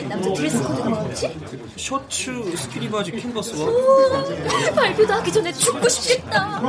남자 0.08 0.32
드레스 0.32 0.62
코드가 0.62 0.88
뭐지? 0.90 1.38
셔츠, 1.76 2.56
스키니 2.56 2.88
바지, 2.90 3.10
캔버스화 3.12 3.68
발표도 4.74 5.12
하기 5.14 5.32
전에 5.32 5.52
죽고 5.52 5.88
싶겠다. 5.88 6.60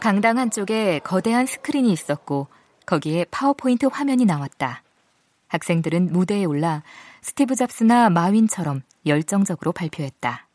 강당 0.00 0.38
한쪽에 0.38 0.98
거대한 1.00 1.46
스크린이 1.46 1.92
있었고 1.92 2.48
거기에 2.86 3.26
파워포인트 3.30 3.86
화면이 3.86 4.24
나왔다. 4.24 4.82
학생들은 5.48 6.12
무대에 6.12 6.44
올라 6.44 6.82
스티브 7.22 7.54
잡스나 7.54 8.10
마윈처럼 8.10 8.82
열정적으로 9.06 9.72
발표했다. 9.72 10.46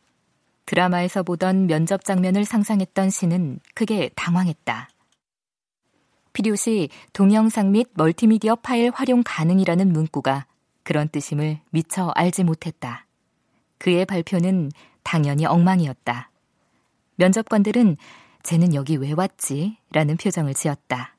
드라마에서 0.66 1.24
보던 1.24 1.68
면접 1.68 2.04
장면을 2.04 2.46
상상했던 2.46 3.10
신은 3.10 3.60
크게 3.74 4.10
당황했다. 4.16 4.90
필요시 6.34 6.90
동영상 7.14 7.72
및 7.72 7.88
멀티미디어 7.94 8.56
파일 8.58 8.92
활용 8.94 9.24
가능이라는 9.26 9.94
문구가 9.94 10.46
그런 10.84 11.08
뜻임을 11.10 11.60
미처 11.70 12.12
알지 12.16 12.44
못했다. 12.44 13.06
그의 13.78 14.06
발표는 14.06 14.72
당연히 15.04 15.46
엉망이었다. 15.46 16.30
면접관들은 17.16 17.98
쟤는 18.44 18.74
여기 18.76 18.98
왜 18.98 19.14
왔지? 19.14 19.78
라는 19.92 20.18
표정을 20.18 20.54
지었다. 20.54 21.16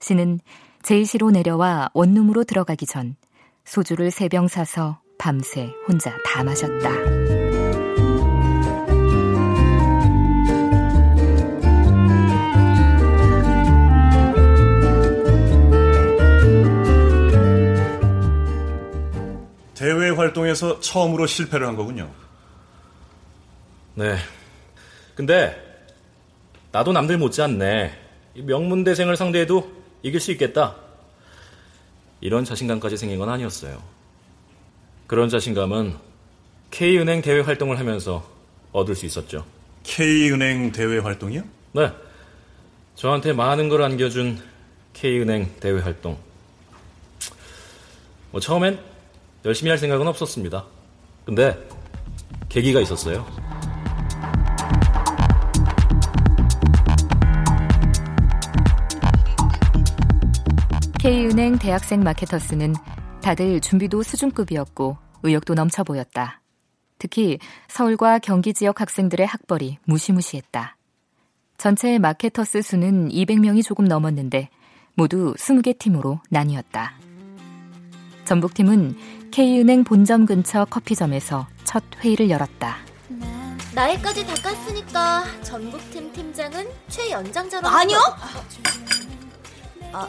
신은 0.00 0.40
제이시로 0.82 1.30
내려와 1.30 1.90
원룸으로 1.92 2.44
들어가기 2.44 2.86
전 2.86 3.16
소주를 3.64 4.10
세 4.10 4.28
병 4.28 4.46
사서 4.48 5.00
밤새 5.18 5.72
혼자 5.88 6.16
다 6.24 6.44
마셨다. 6.44 7.45
대외 19.76 20.08
활동에서 20.08 20.80
처음으로 20.80 21.26
실패를 21.26 21.66
한 21.66 21.76
거군요. 21.76 22.10
네. 23.94 24.16
근데, 25.14 25.54
나도 26.72 26.92
남들 26.92 27.18
못지않네. 27.18 27.92
이 28.34 28.42
명문대생을 28.42 29.16
상대해도 29.16 29.70
이길 30.02 30.18
수 30.18 30.32
있겠다. 30.32 30.76
이런 32.20 32.44
자신감까지 32.44 32.96
생긴 32.96 33.18
건 33.18 33.28
아니었어요. 33.28 33.82
그런 35.06 35.28
자신감은 35.28 35.94
K은행 36.70 37.20
대외 37.20 37.42
활동을 37.42 37.78
하면서 37.78 38.26
얻을 38.72 38.94
수 38.94 39.04
있었죠. 39.06 39.44
K은행 39.84 40.72
대외 40.72 40.98
활동이요? 40.98 41.42
네. 41.72 41.92
저한테 42.94 43.34
많은 43.34 43.68
걸 43.68 43.82
안겨준 43.82 44.42
K은행 44.94 45.54
대외 45.60 45.80
활동. 45.82 46.18
뭐 48.30 48.40
처음엔 48.40 48.95
열심히 49.46 49.70
할 49.70 49.78
생각은 49.78 50.08
없었습니다. 50.08 50.64
근데 51.24 51.56
계기가 52.48 52.80
있었어요. 52.80 53.24
K은행 60.98 61.58
대학생 61.58 62.02
마케터스는 62.02 62.74
다들 63.22 63.60
준비도 63.60 64.02
수준급이었고 64.02 64.96
의욕도 65.22 65.54
넘쳐 65.54 65.84
보였다. 65.84 66.42
특히 66.98 67.38
서울과 67.68 68.18
경기 68.18 68.52
지역 68.52 68.80
학생들의 68.80 69.24
학벌이 69.24 69.78
무시무시했다. 69.84 70.76
전체 71.56 71.98
마케터스 72.00 72.62
수는 72.62 73.10
200명이 73.10 73.64
조금 73.64 73.84
넘었는데 73.84 74.48
모두 74.94 75.34
20개 75.34 75.78
팀으로 75.78 76.20
나뉘었다. 76.30 76.94
전북팀은 78.24 78.96
K은행 79.36 79.84
본점 79.84 80.24
근처 80.24 80.64
커피점에서 80.64 81.46
첫 81.62 81.82
회의를 82.00 82.30
열었다. 82.30 82.78
나이까지 83.74 84.26
다 84.26 84.32
깠으니까 84.32 85.44
전북팀 85.44 86.10
팀장은 86.14 86.66
최연장자로 86.88 87.68
아니요. 87.68 87.98
아, 89.92 90.08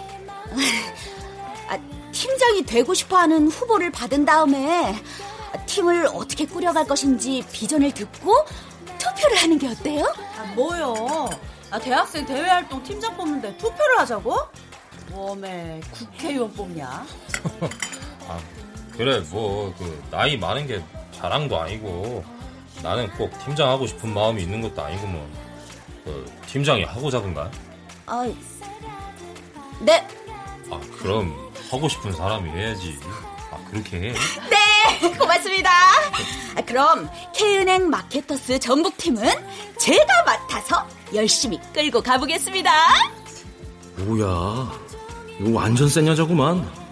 아, 1.67 1.77
팀장이 2.13 2.63
되고 2.63 2.93
싶어하는 2.93 3.49
후보를 3.49 3.91
받은 3.91 4.23
다음에 4.23 4.95
팀을 5.65 6.05
어떻게 6.13 6.45
꾸려갈 6.45 6.87
것인지 6.87 7.43
비전을 7.51 7.91
듣고 7.91 8.33
투표를 8.97 9.39
하는 9.39 9.59
게 9.59 9.67
어때요? 9.67 10.05
아, 10.37 10.43
뭐요? 10.55 11.29
아, 11.69 11.77
대학생 11.77 12.25
대외활동 12.25 12.81
팀장 12.81 13.17
뽑는데 13.17 13.57
투표를 13.57 13.99
하자고? 13.99 14.37
웜에 15.11 15.81
국회의원 15.91 16.53
뽑냐? 16.53 16.87
아, 18.29 18.39
그래, 18.97 19.19
뭐, 19.29 19.73
그, 19.77 20.03
나이 20.10 20.36
많은 20.36 20.65
게 20.65 20.81
자랑도 21.12 21.60
아니고, 21.60 22.23
나는 22.81 23.10
꼭 23.12 23.31
팀장 23.45 23.69
하고 23.69 23.86
싶은 23.86 24.12
마음이 24.13 24.41
있는 24.41 24.62
것도 24.62 24.81
아니고, 24.83 25.07
뭐, 25.07 25.29
그, 26.03 26.25
팀장이 26.47 26.83
하고 26.83 27.10
자던가? 27.12 27.51
아, 28.07 28.27
네. 29.81 30.07
아, 30.71 30.79
그럼, 30.99 31.36
하고 31.69 31.88
싶은 31.88 32.12
사람이 32.12 32.49
해야지. 32.49 32.97
아, 33.51 33.57
그렇게 33.69 33.97
해. 33.97 34.13
네, 34.13 35.12
고맙습니다. 35.17 35.69
아, 36.55 36.62
그럼 36.65 37.07
K은행 37.36 37.89
마케터스 37.89 38.57
전북팀은 38.57 39.23
제가 39.77 40.23
맡아서 40.25 40.88
열심히 41.13 41.60
끌고 41.71 42.01
가보겠습니다. 42.01 42.71
뭐야, 43.97 44.71
이거 45.39 45.51
완전 45.51 45.88
센 45.88 46.07
여자구만. 46.07 46.87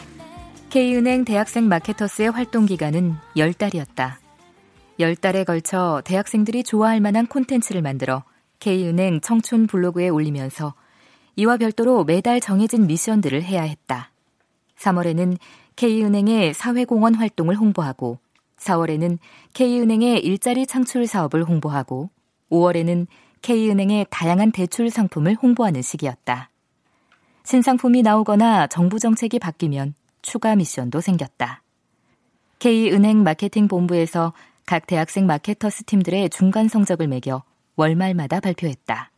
K은행 0.76 1.24
대학생 1.24 1.70
마케터스의 1.70 2.32
활동 2.32 2.66
기간은 2.66 3.16
10달이었다. 3.38 4.16
10달에 5.00 5.46
걸쳐 5.46 6.02
대학생들이 6.04 6.66
좋아할 6.66 7.00
만한 7.00 7.28
콘텐츠를 7.28 7.82
만들어 7.82 8.24
K은행 8.60 9.22
청춘 9.22 9.68
블로그에 9.68 10.10
올리면서 10.10 10.74
이와 11.38 11.56
별도로 11.56 12.04
매달 12.04 12.42
정해진 12.42 12.88
미션들을 12.88 13.42
해야 13.42 13.62
했다. 13.62 14.12
3월에는 14.78 15.38
K은행의 15.78 16.54
사회공헌 16.54 17.16
활동을 17.16 17.56
홍보하고 17.56 18.20
4월에는 18.58 19.18
K은행의 19.54 20.26
일자리 20.26 20.68
창출 20.68 21.08
사업을 21.08 21.46
홍보하고 21.46 22.10
5월에는 22.52 23.08
K은행의 23.44 24.08
다양한 24.10 24.52
대출 24.52 24.90
상품을 24.90 25.36
홍보하는 25.36 25.82
시기였다. 25.82 26.50
신상품이 27.46 28.02
나오거나 28.02 28.68
정부 28.68 29.00
정책이 29.00 29.40
바뀌면 29.40 29.94
추가 30.26 30.56
미션도 30.56 31.02
생겼다. 31.02 31.62
K은행 32.60 33.22
마케팅 33.24 33.68
본부에서 33.68 34.34
각 34.66 34.88
대학생 34.88 35.28
마케터스 35.28 35.84
팀들의 35.84 36.32
중간 36.32 36.68
성적을 36.68 37.08
매겨 37.08 37.44
월말마다 37.76 38.40
발표했다. 38.40 39.12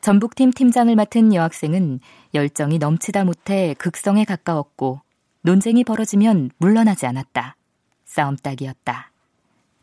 전북팀 0.00 0.52
팀장을 0.52 0.94
맡은 0.94 1.34
여학생은 1.34 1.98
열정이 2.32 2.78
넘치다 2.78 3.24
못해 3.24 3.74
극성에 3.78 4.24
가까웠고 4.24 5.00
논쟁이 5.40 5.82
벌어지면 5.82 6.50
물러나지 6.58 7.06
않았다. 7.06 7.56
싸움 8.04 8.36
딱이었다. 8.36 9.10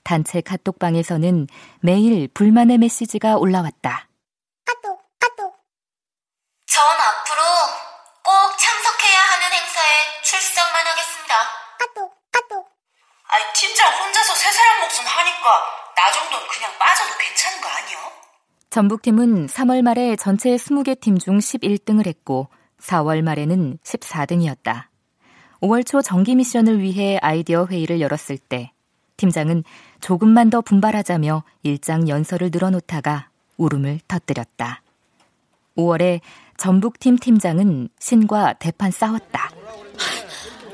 단체 0.03 0.39
카톡방에서는 0.41 1.47
매일 1.81 2.29
불만의 2.29 2.77
메시지가 2.77 3.37
올라왔다. 3.37 4.07
전 6.67 6.83
앞으로 6.83 7.11
꼭 7.11 7.20
출석만 10.31 10.87
하겠습니다. 10.87 11.35
아이, 13.33 13.41
팀장 13.53 13.91
혼자서 13.91 14.33
세 14.33 14.49
사람 14.49 14.79
몫은 14.79 15.05
하니까 15.05 15.61
나 15.97 16.09
정도는 16.09 16.47
그냥 16.47 16.71
빠져도 16.79 17.17
괜찮은 17.17 17.61
거 17.61 17.67
아니요? 17.67 17.97
전북팀은 18.69 19.47
3월 19.47 19.81
말에 19.81 20.15
전체 20.15 20.55
20개 20.55 20.97
팀 21.01 21.17
중 21.17 21.39
11등을 21.39 22.07
했고 22.07 22.47
4월 22.79 23.21
말에는 23.23 23.77
14등이었다. 23.83 24.85
5월 25.61 25.85
초 25.85 26.01
정기 26.01 26.35
미션을 26.35 26.79
위해 26.79 27.19
아이디어 27.21 27.65
회의를 27.65 27.99
열었을 27.99 28.37
때 28.37 28.71
팀장은 29.17 29.65
조금만 29.99 30.49
더 30.49 30.61
분발하자며 30.61 31.43
일장 31.63 32.07
연설을 32.07 32.51
늘어놓다가 32.53 33.27
울음을 33.57 33.99
터뜨렸다. 34.07 34.81
5월에 35.77 36.21
전북팀 36.55 37.17
팀장은 37.17 37.89
신과 37.99 38.53
대판 38.53 38.91
싸웠다. 38.91 39.60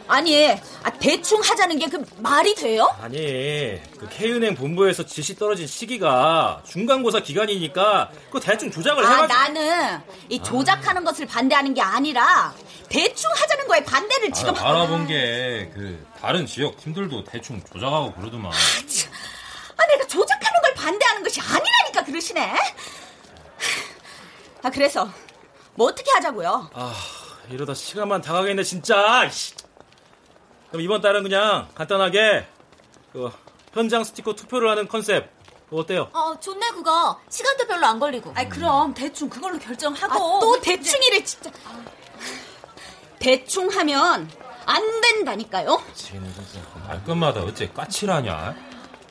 아니, 0.09 0.49
아, 0.83 0.89
대충 0.99 1.41
하자는 1.41 1.79
게 1.79 1.87
그 1.87 2.05
말이 2.17 2.55
돼요? 2.55 2.87
아니, 3.01 3.81
그 3.99 4.07
K은행 4.09 4.55
본부에서 4.55 5.05
지시 5.05 5.35
떨어진 5.35 5.67
시기가 5.67 6.61
중간고사 6.65 7.19
기간이니까 7.21 8.11
그 8.31 8.39
대충 8.39 8.71
조작을 8.71 9.05
아, 9.05 9.09
해가지고 9.23 9.33
나는 9.33 9.99
이 10.29 10.41
조작하는 10.41 11.03
것을 11.03 11.25
반대하는 11.25 11.73
게 11.73 11.81
아니라 11.81 12.53
대충 12.89 13.29
하자는 13.31 13.67
거에 13.67 13.83
반대를 13.83 14.31
지금 14.31 14.55
아, 14.57 14.69
알아본 14.69 15.07
게 15.07 15.69
그 15.73 16.05
다른 16.21 16.45
지역 16.45 16.77
팀들도 16.77 17.25
대충 17.25 17.61
조작하고 17.73 18.13
그러더만. 18.13 18.51
아, 18.51 19.85
내가 19.87 20.07
조작하는 20.07 20.61
걸 20.61 20.73
반대하는 20.75 21.23
것이 21.23 21.41
아니라니까 21.41 22.03
그러시네. 22.05 22.53
아, 24.63 24.69
그래서 24.71 25.09
뭐 25.75 25.87
어떻게 25.87 26.09
하자고요? 26.11 26.69
아, 26.73 26.95
이러다 27.49 27.73
시간만 27.73 28.21
다 28.21 28.33
가겠네 28.33 28.63
진짜. 28.63 29.25
이씨. 29.25 29.53
그럼 30.69 30.81
이번 30.81 31.01
달은 31.01 31.23
그냥 31.23 31.67
간단하게 31.75 32.47
그 33.13 33.31
현장 33.73 34.03
스티커 34.03 34.33
투표를 34.33 34.69
하는 34.69 34.87
컨셉 34.87 35.29
그거 35.69 35.81
어때요? 35.81 36.09
어, 36.13 36.39
좋네, 36.39 36.69
그거. 36.69 37.19
시간도 37.29 37.67
별로 37.67 37.85
안 37.85 37.99
걸리고. 37.99 38.31
아이, 38.35 38.47
그럼 38.47 38.93
대충 38.93 39.29
그걸로 39.29 39.59
결정하고. 39.59 40.13
아, 40.13 40.39
또 40.39 40.61
대충이래, 40.61 41.21
진짜. 41.23 41.51
대충 43.19 43.67
하면 43.69 44.29
안 44.65 45.01
된다니까요. 45.01 45.81
쟤는 45.93 46.33
진짜 46.33 46.61
말끝마다 46.87 47.41
어째 47.41 47.69
까칠하냐? 47.73 48.55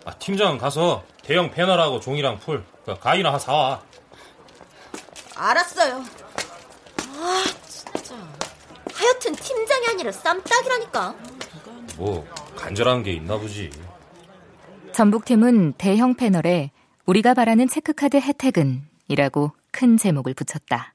아, 0.07 0.12
팀장 0.14 0.57
가서 0.57 1.05
대형 1.22 1.51
패널하고 1.51 2.01
종이랑 2.01 2.38
풀, 2.38 2.64
그 2.87 2.99
가위나 2.99 3.29
하나 3.29 3.38
사와. 3.38 3.83
알았어요. 5.35 6.03
아. 7.18 7.44
하여튼 9.07 9.33
팀장이 9.37 9.87
아니라 9.87 10.11
쌈딱이라니까. 10.11 11.14
뭐 11.97 12.27
간절한 12.57 13.05
게 13.05 13.12
있나 13.12 13.38
보지. 13.38 13.71
전북팀은 14.92 15.75
대형 15.79 16.14
패널에 16.16 16.73
우리가 17.05 17.35
바라는 17.35 17.69
체크카드 17.69 18.16
혜택은 18.16 18.83
이라고 19.07 19.53
큰 19.71 19.97
제목을 19.97 20.35
붙였다. 20.35 20.95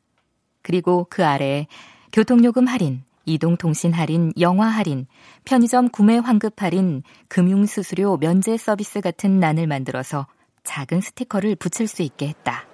그리고 0.61 1.07
그 1.09 1.25
아래에 1.25 1.67
교통요금 2.11 2.67
할인, 2.67 3.03
이동통신 3.25 3.93
할인, 3.93 4.33
영화 4.39 4.67
할인, 4.67 5.07
편의점 5.45 5.89
구매 5.89 6.17
환급 6.17 6.61
할인, 6.61 7.03
금융수수료 7.29 8.17
면제 8.17 8.57
서비스 8.57 8.99
같은 8.99 9.39
난을 9.39 9.67
만들어서 9.67 10.27
작은 10.63 10.99
스티커를 10.99 11.55
붙일 11.55 11.87
수 11.87 12.01
있게 12.01 12.27
했다. 12.27 12.65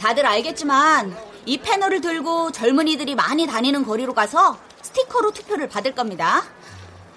다들 0.00 0.24
알겠지만 0.26 1.14
이 1.44 1.58
패널을 1.58 2.00
들고 2.00 2.52
젊은이들이 2.52 3.14
많이 3.14 3.46
다니는 3.46 3.84
거리로 3.84 4.14
가서 4.14 4.58
스티커로 4.82 5.30
투표를 5.32 5.68
받을 5.68 5.94
겁니다. 5.94 6.42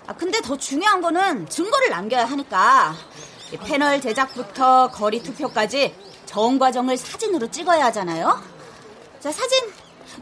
아, 0.06 0.14
근데 0.14 0.42
더 0.42 0.58
중요한 0.58 1.02
거는 1.02 1.48
증거를 1.48 1.90
남겨야 1.90 2.26
하니까 2.26 2.94
이 3.54 3.58
패널 3.58 4.02
제작부터 4.02 4.92
거리 4.92 5.24
투표까지 5.24 5.96
전 6.26 6.60
과정을 6.60 6.98
사진으로 6.98 7.50
찍어야 7.50 7.86
하잖아요. 7.86 8.42
자, 9.22 9.32
사진 9.32 9.72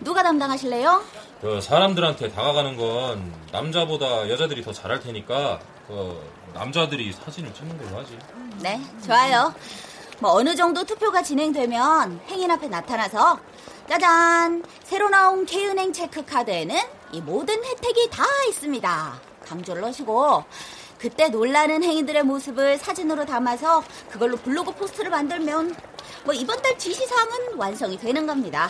누가 0.02 0.21
담당하실래요? 0.21 1.04
그 1.41 1.60
사람들한테 1.60 2.32
다가가는 2.32 2.78
건 2.78 3.34
남자보다 3.52 4.30
여자들이 4.30 4.62
더 4.63 4.71
잘할 4.71 5.00
테니까 5.00 5.60
그 5.88 6.21
남자들이 6.54 7.12
사진을 7.12 7.52
찍는 7.56 7.78
걸로 7.80 7.97
하지. 8.00 8.19
네, 8.60 8.80
좋아요. 9.04 9.54
뭐 10.21 10.34
어느 10.34 10.55
정도 10.55 10.84
투표가 10.84 11.23
진행되면 11.23 12.21
행인 12.27 12.51
앞에 12.51 12.67
나타나서 12.67 13.39
짜잔! 13.89 14.63
새로 14.84 15.10
나온 15.10 15.47
K은행 15.47 15.91
체크 15.91 16.23
카드에는 16.23 16.75
이 17.13 17.21
모든 17.21 17.55
혜택이 17.63 18.07
다 18.12 18.23
있습니다. 18.47 19.19
강조를 19.47 19.84
하시고 19.84 20.45
그때 20.99 21.29
놀라는 21.29 21.84
행인들의 21.84 22.21
모습을 22.21 22.77
사진으로 22.77 23.25
담아서 23.25 23.84
그걸로 24.12 24.38
블로그 24.38 24.71
포스트를 24.75 25.10
만들면 25.10 25.75
뭐 26.23 26.36
이번 26.36 26.62
달 26.62 26.77
지시사항은 26.77 27.55
완성이 27.57 27.97
되는 27.97 28.27
겁니다. 28.27 28.69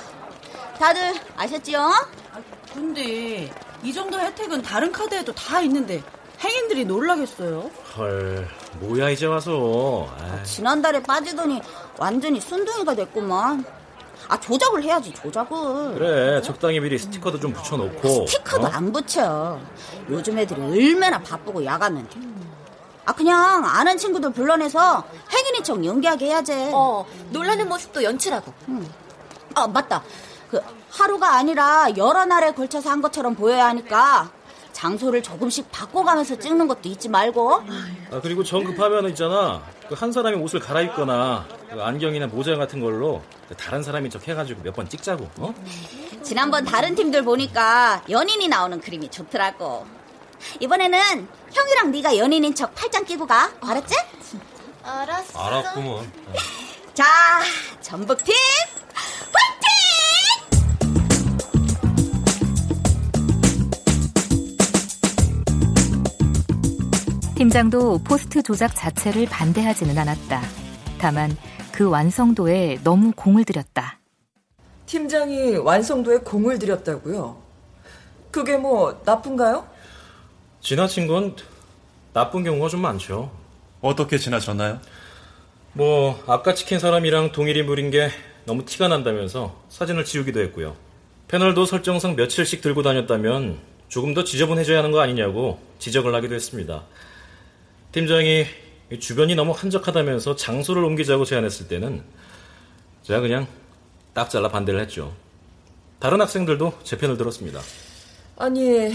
다들 0.79 1.13
아셨지요? 1.35 1.91
근데 2.73 3.53
이 3.83 3.91
정도 3.91 4.17
혜택은 4.17 4.61
다른 4.61 4.89
카드에도 4.89 5.33
다 5.33 5.59
있는데 5.59 6.01
행인들이 6.43 6.85
놀라겠어요? 6.85 7.69
헐, 7.97 8.47
뭐야 8.79 9.09
이제 9.09 9.25
와서. 9.27 10.07
아이. 10.19 10.43
지난달에 10.43 11.01
빠지더니 11.03 11.61
완전히 11.97 12.39
순둥이가 12.39 12.95
됐구만. 12.95 13.63
아 14.27 14.39
조작을 14.39 14.81
해야지 14.83 15.13
조작을. 15.13 15.95
그래, 15.95 16.41
적당히 16.41 16.79
미리 16.79 16.97
스티커도 16.97 17.39
좀 17.39 17.53
붙여놓고. 17.53 18.27
스티커도 18.27 18.67
어? 18.67 18.69
안 18.71 18.91
붙여. 18.91 19.59
요즘 20.09 20.37
애들이 20.39 20.61
얼마나 20.61 21.19
바쁘고 21.19 21.63
야간인데. 21.63 22.19
아 23.05 23.13
그냥 23.13 23.65
아는 23.65 23.97
친구들 23.97 24.31
불러내서 24.31 25.03
행인인 25.31 25.63
척 25.63 25.83
연기하게 25.83 26.25
해야지. 26.27 26.53
어, 26.73 27.05
놀라는 27.29 27.67
모습도 27.67 28.03
연출하고. 28.03 28.53
아 29.55 29.67
맞다. 29.67 30.01
그 30.49 30.59
하루가 30.89 31.35
아니라 31.35 31.87
여러 31.97 32.25
날에 32.25 32.51
걸쳐서 32.53 32.89
한 32.89 33.01
것처럼 33.01 33.35
보여야 33.35 33.67
하니까 33.67 34.29
장소를 34.85 35.21
조금씩 35.21 35.71
바꿔가면서 35.71 36.39
찍는 36.39 36.67
것도 36.67 36.89
잊지 36.89 37.07
말고. 37.07 37.53
아, 38.11 38.19
그리고 38.23 38.43
정 38.43 38.63
급하면 38.63 39.07
있잖아. 39.09 39.61
그 39.87 39.93
한 39.93 40.11
사람이 40.11 40.37
옷을 40.37 40.59
갈아입거나 40.59 41.45
그 41.71 41.83
안경이나 41.83 42.25
모자 42.27 42.55
같은 42.55 42.79
걸로 42.79 43.21
다른 43.59 43.83
사람인 43.83 44.09
척 44.09 44.27
해가지고 44.27 44.63
몇 44.63 44.73
번 44.73 44.89
찍자고. 44.89 45.29
어? 45.37 45.53
지난번 46.23 46.65
다른 46.65 46.95
팀들 46.95 47.23
보니까 47.23 48.01
연인이 48.09 48.47
나오는 48.47 48.79
그림이 48.81 49.11
좋더라고. 49.11 49.85
이번에는 50.59 51.27
형이랑 51.51 51.91
네가 51.91 52.17
연인인 52.17 52.55
척 52.55 52.73
팔짱 52.73 53.05
끼고 53.05 53.27
가. 53.27 53.51
알았지? 53.61 53.95
알았어. 54.83 55.39
알았구먼. 55.39 56.11
자, 56.95 57.05
전북팀 57.81 58.33
파이팅! 59.31 60.00
팀장도 67.41 68.03
포스트 68.03 68.43
조작 68.43 68.75
자체를 68.75 69.25
반대하지는 69.25 69.97
않았다. 69.97 70.43
다만 70.99 71.35
그 71.71 71.89
완성도에 71.89 72.81
너무 72.83 73.11
공을 73.15 73.45
들였다. 73.45 73.99
팀장이 74.85 75.55
완성도에 75.57 76.19
공을 76.19 76.59
들였다고요? 76.59 77.41
그게 78.29 78.57
뭐 78.57 79.01
나쁜가요? 79.03 79.67
지나친 80.59 81.07
건 81.07 81.35
나쁜 82.13 82.43
경우가 82.43 82.69
좀 82.69 82.81
많죠. 82.81 83.31
어떻게 83.81 84.19
지나쳤나요? 84.19 84.79
뭐 85.73 86.23
아까 86.27 86.53
찍힌 86.53 86.77
사람이랑 86.77 87.31
동일 87.31 87.57
인물인 87.57 87.89
게 87.89 88.11
너무 88.45 88.65
티가 88.65 88.87
난다면서 88.87 89.55
사진을 89.67 90.05
지우기도 90.05 90.41
했고요. 90.41 90.75
패널도 91.27 91.65
설정상 91.65 92.15
며칠씩 92.15 92.61
들고 92.61 92.83
다녔다면 92.83 93.57
조금 93.87 94.13
더 94.13 94.23
지저분해져야 94.23 94.77
하는 94.77 94.91
거 94.91 94.99
아니냐고 94.99 95.57
지적을 95.79 96.13
하기도 96.13 96.35
했습니다. 96.35 96.83
팀장이 97.91 98.45
주변이 98.99 99.35
너무 99.35 99.51
한적하다면서 99.51 100.35
장소를 100.35 100.83
옮기자고 100.83 101.25
제안했을 101.25 101.67
때는 101.67 102.03
제가 103.03 103.19
그냥 103.19 103.47
딱 104.13 104.29
잘라 104.29 104.49
반대를 104.49 104.79
했죠. 104.81 105.13
다른 105.99 106.19
학생들도 106.19 106.79
제 106.83 106.97
편을 106.97 107.17
들었습니다. 107.17 107.59
아니, 108.37 108.93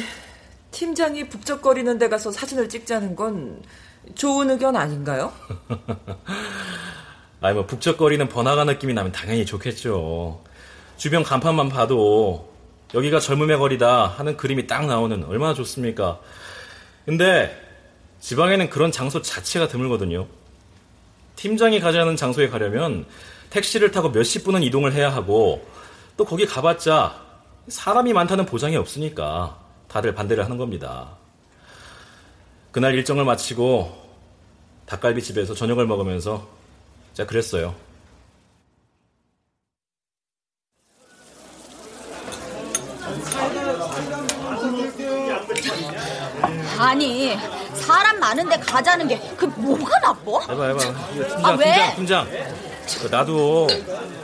팀장이 0.70 1.28
북적거리는 1.28 1.98
데 1.98 2.08
가서 2.08 2.30
사진을 2.30 2.68
찍자는 2.68 3.16
건 3.16 3.62
좋은 4.14 4.50
의견 4.50 4.76
아닌가요? 4.76 5.32
아니 7.40 7.54
뭐 7.54 7.66
북적거리는 7.66 8.28
번화가 8.28 8.64
느낌이 8.64 8.92
나면 8.94 9.12
당연히 9.12 9.46
좋겠죠. 9.46 10.42
주변 10.96 11.22
간판만 11.22 11.68
봐도 11.68 12.52
여기가 12.94 13.20
젊음의 13.20 13.58
거리다 13.58 14.06
하는 14.06 14.36
그림이 14.36 14.66
딱 14.66 14.86
나오는 14.86 15.22
얼마나 15.24 15.54
좋습니까? 15.54 16.20
근데 17.04 17.65
지방에는 18.20 18.70
그런 18.70 18.92
장소 18.92 19.22
자체가 19.22 19.68
드물거든요. 19.68 20.26
팀장이 21.36 21.80
가자는 21.80 22.16
장소에 22.16 22.48
가려면 22.48 23.06
택시를 23.50 23.90
타고 23.90 24.10
몇십 24.10 24.44
분은 24.44 24.62
이동을 24.62 24.92
해야 24.92 25.14
하고 25.14 25.66
또 26.16 26.24
거기 26.24 26.46
가봤자 26.46 27.22
사람이 27.68 28.12
많다는 28.12 28.46
보장이 28.46 28.76
없으니까 28.76 29.58
다들 29.88 30.14
반대를 30.14 30.44
하는 30.44 30.56
겁니다. 30.56 31.16
그날 32.72 32.94
일정을 32.94 33.24
마치고 33.24 34.06
닭갈비 34.86 35.22
집에서 35.22 35.54
저녁을 35.54 35.86
먹으면서 35.86 36.46
제가 37.14 37.28
그랬어요. 37.28 37.74
아니 46.78 47.36
사람 47.86 48.18
많은데 48.18 48.58
가자는 48.60 49.08
게 49.08 49.20
그 49.36 49.44
뭐가 49.46 49.98
나빠? 50.00 50.40
해봐 50.50 50.66
해봐. 50.68 50.78
팀장 51.12 51.44
아, 51.44 51.50
왜? 51.52 51.64
팀장 51.96 52.26
팀장. 52.26 52.28
그 53.02 53.06
나도 53.08 53.66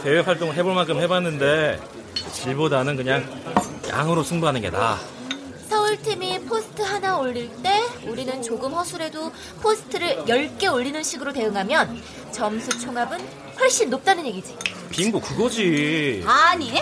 대외 0.02 0.20
활동을 0.20 0.54
해볼 0.54 0.74
만큼 0.74 1.00
해봤는데 1.00 1.80
질보다는 2.32 2.96
그냥 2.96 3.24
양으로 3.88 4.22
승부하는 4.22 4.60
게 4.60 4.70
나아. 4.70 4.98
서울팀이 5.68 6.40
포스트 6.40 6.82
하나 6.82 7.18
올릴 7.18 7.50
때 7.62 7.80
우리는 8.06 8.42
조금 8.42 8.72
허술해도 8.74 9.32
포스트를 9.62 10.24
10개 10.26 10.72
올리는 10.72 11.02
식으로 11.02 11.32
대응하면 11.32 12.00
점수 12.30 12.78
총합은 12.78 13.18
훨씬 13.58 13.90
높다는 13.90 14.26
얘기지. 14.26 14.56
빙고 14.90 15.20
그거지. 15.20 16.22
아니 16.26 16.72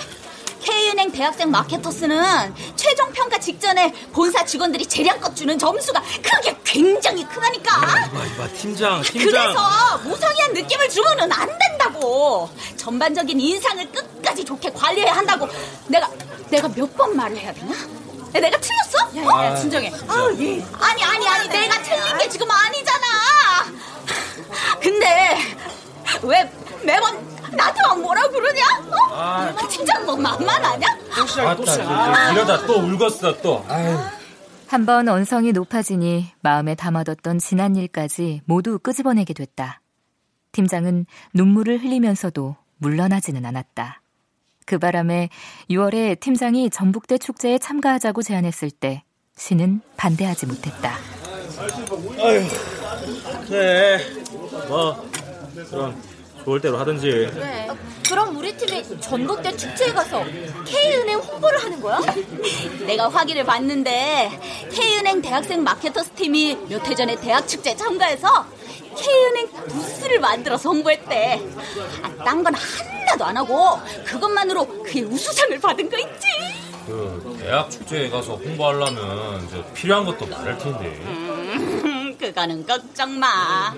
K은행 0.63 1.11
대학생 1.13 1.51
마케터스는 1.51 2.55
최종 2.77 3.11
평가 3.13 3.39
직전에 3.39 3.93
본사 4.13 4.45
직원들이 4.45 4.87
재량껏 4.87 5.35
주는 5.35 5.59
점수가 5.59 6.03
그게 6.23 6.57
굉장히 6.65 7.25
크다니까. 7.27 8.07
이봐 8.07 8.25
이봐 8.27 8.49
팀장 8.55 9.03
팀장. 9.03 9.31
그래서 9.31 9.99
무성의한 10.05 10.53
느낌을 10.53 10.89
주면은 10.89 11.33
안 11.33 11.49
된다고. 11.59 12.49
전반적인 12.77 13.41
인상을 13.41 13.91
끝까지 13.93 14.45
좋게 14.45 14.71
관리해야 14.73 15.13
한다고. 15.17 15.49
내가 15.89 16.09
내가 16.51 16.69
몇 16.69 16.91
번 16.97 17.17
말을 17.17 17.37
해야 17.39 17.53
되나? 17.55 17.73
내가 18.33 18.59
틀렸어? 18.61 19.17
야, 19.17 19.47
야, 19.47 19.55
진정해. 19.57 19.91
아, 20.09 20.29
예. 20.39 20.65
아니 20.79 21.03
아니 21.05 21.27
아니 21.29 21.49
내가 21.49 21.83
틀린 21.83 22.19
게 22.19 22.29
지금 22.29 22.49
아니잖아. 22.51 23.07
근데 24.81 25.39
왜 26.23 26.51
매번 26.85 27.19
나한테만 27.57 28.03
뭐라 28.03 28.29
그러냐? 28.29 28.63
어? 28.91 29.15
아. 29.15 29.55
그 29.55 29.69
팀장 29.69 30.05
뭐 30.07 30.17
만만하냐? 30.17 30.87
아따 31.47 32.33
이러다 32.33 32.67
또 32.67 32.75
울겠어 32.79 33.41
또. 33.41 33.65
아유. 33.69 33.99
한번 34.69 35.09
언성이 35.09 35.53
높아지니 35.53 36.31
마음에 36.43 36.75
담아뒀던 36.75 37.41
지난 37.41 37.75
일까지 37.75 38.43
모두 38.45 38.79
끄집어내게 38.79 39.35
됐다. 39.35 39.81
팀장은 40.53 41.07
눈물을 41.35 41.83
흘리면서도 41.83 42.57
물러나지는 42.79 43.45
않았다. 43.45 44.01
그 44.67 44.79
바람에 44.79 45.29
6월에 45.71 46.21
팀장이 46.21 46.71
전북대 46.71 47.19
축제에 47.19 47.59
참가하자고 47.59 48.23
제안했을 48.23 48.71
때 48.71 49.03
신은 49.37 49.81
반대하지 49.97 50.47
못했다. 50.47 50.97
아유 52.21 52.47
그래 53.49 53.99
뭐 54.69 55.11
그럼 55.69 56.01
좋을 56.45 56.61
대로 56.61 56.79
하든지. 56.79 57.31
그래. 57.33 57.69
그럼 58.09 58.37
우리 58.37 58.57
팀이 58.57 59.01
전북대 59.01 59.57
축제에 59.57 59.93
가서 59.93 60.25
K은행 60.67 61.19
홍보를 61.19 61.63
하는 61.63 61.81
거야? 61.81 62.01
내가 62.87 63.09
확인을 63.09 63.45
봤는데 63.45 64.31
K은행 64.73 65.23
대학생 65.23 65.63
마케터스 65.63 66.11
팀이 66.11 66.57
몇 66.69 66.87
해 66.89 66.95
전에 66.95 67.15
대학 67.17 67.47
축제에 67.47 67.77
참가해서 67.77 68.47
K은행 68.97 69.49
부스를 69.69 70.19
만들어서 70.19 70.71
홍보했대. 70.71 71.41
아, 72.03 72.25
딴 72.25 72.43
건 72.43 72.55
하나도 72.55 73.25
안 73.25 73.37
하고 73.37 73.79
그것만으로 74.05 74.67
그의 74.83 75.05
우수상을 75.05 75.61
받은 75.61 75.89
거 75.91 75.99
있지. 75.99 76.27
그 76.87 77.39
대학 77.41 77.71
축제에 77.71 78.09
가서 78.11 78.35
홍보하려면 78.35 79.47
이제 79.47 79.63
필요한 79.75 80.05
것도 80.05 80.27
많을 80.27 80.59
텐데. 80.59 80.87
음, 81.05 81.81
그 81.83 81.89
거는 82.41 82.65
걱정 82.65 83.19
마. 83.19 83.75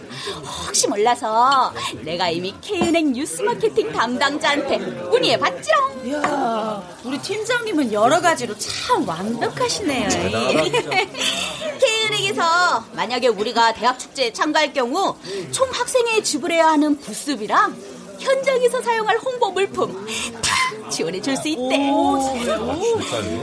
혹시 0.66 0.86
몰라서 0.86 1.72
내가 2.02 2.28
이미 2.30 2.54
K은행 2.60 3.12
뉴스 3.12 3.42
마케팅 3.42 3.90
담당자한테 3.92 4.78
문의해 4.78 5.36
봤지롱. 5.36 6.06
이야, 6.06 6.82
우리 7.02 7.18
팀장님은 7.18 7.92
여러 7.92 8.20
가지로 8.20 8.54
참 8.58 9.06
완벽하시네요. 9.08 10.08
K은행에서 11.80 12.84
만약에 12.92 13.26
우리가 13.28 13.74
대학 13.74 13.98
축제에 13.98 14.32
참가할 14.32 14.72
경우 14.72 15.16
총 15.50 15.68
학생회에 15.72 16.22
지불해야 16.22 16.68
하는 16.68 16.96
부스비랑 17.00 17.76
현장에서 18.20 18.80
사용할 18.80 19.18
홍보 19.18 19.50
물품 19.50 20.06
다 20.40 20.88
지원해 20.88 21.20
줄 21.20 21.36
수 21.36 21.48
있대. 21.48 21.90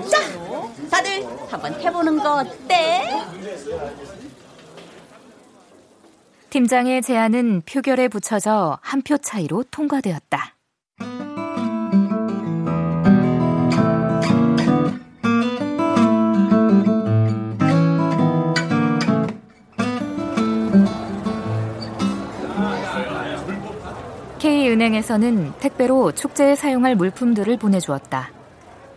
자, 0.10 0.18
다들 0.90 1.28
한번 1.52 1.74
해보는 1.82 2.24
거 2.24 2.36
어때? 2.36 3.04
팀장의 6.50 7.04
제안은 7.04 7.62
표결에 7.62 8.08
붙여져 8.08 8.80
한 8.82 9.02
표 9.02 9.18
차이로 9.18 9.64
통과되었다. 9.72 10.56
K은행에서는 24.40 25.54
택배로 25.60 26.12
축제에 26.12 26.56
사용할 26.56 26.96
물품들을 26.96 27.58
보내주었다. 27.58 28.32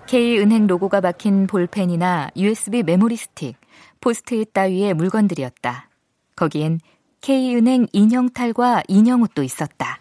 K은행 0.06 0.66
로고가 0.66 1.00
박힌 1.00 1.46
볼펜이나 1.46 2.28
USB 2.36 2.82
메모리 2.82 3.16
스틱, 3.16 3.56
포스트잇 4.00 4.52
따위의 4.52 4.94
물건들이었다. 4.94 5.88
거기엔 6.36 6.80
K은행 7.22 7.86
인형탈과 7.92 8.82
인형옷도 8.88 9.44
있었다. 9.44 9.98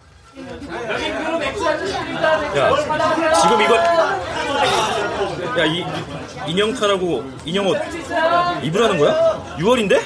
야, 2.58 2.72
지금 3.42 3.62
이걸 3.62 3.78
야, 5.60 5.66
이 5.66 5.86
인형탈하고 6.48 7.24
인형옷 7.46 7.78
입으라는 8.64 8.98
거야? 8.98 9.56
6월인데? 9.60 10.02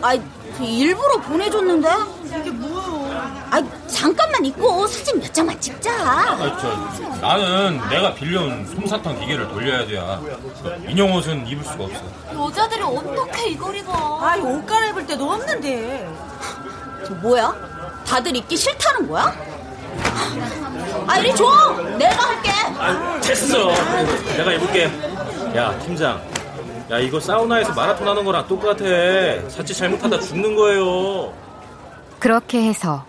아이, 0.00 0.22
일부러 0.60 1.16
보내줬는데? 1.22 1.88
이게 2.38 2.50
뭐야? 2.52 2.95
아, 3.50 3.62
잠깐만 3.86 4.44
입고 4.44 4.86
사진 4.86 5.20
몇 5.20 5.32
장만 5.32 5.58
찍자. 5.60 5.90
아, 5.92 6.58
저, 6.60 7.16
나는 7.20 7.80
내가 7.88 8.14
빌려온 8.14 8.66
솜사탕 8.66 9.18
기계를 9.20 9.48
돌려야 9.48 9.86
돼야. 9.86 10.20
인형 10.88 11.12
옷은 11.12 11.46
입을 11.46 11.64
수가 11.64 11.84
없어. 11.84 12.02
여자들이 12.34 12.82
어떻게 12.82 13.50
이걸 13.50 13.76
입어? 13.76 14.20
아이, 14.22 14.40
옷 14.40 14.64
갈아입을 14.66 15.06
때도 15.06 15.30
없는데. 15.30 16.08
저 17.06 17.14
뭐야? 17.14 17.54
다들 18.06 18.34
입기 18.36 18.56
싫다는 18.56 19.08
거야? 19.08 19.34
아, 21.06 21.18
이리 21.18 21.34
줘! 21.34 21.44
내가 21.98 22.22
할게! 22.28 22.50
아, 22.78 23.20
됐어. 23.20 23.68
내가 24.36 24.52
입을게. 24.52 24.84
야, 25.56 25.78
팀장. 25.80 26.20
야 26.90 26.98
이거 26.98 27.18
사우나에서 27.18 27.72
마라톤 27.72 28.06
하는 28.06 28.24
거랑 28.24 28.46
똑같아. 28.46 29.48
자칫 29.48 29.74
잘못하다 29.74 30.20
죽는 30.20 30.54
거예요. 30.54 31.32
그렇게 32.18 32.62
해서 32.62 33.06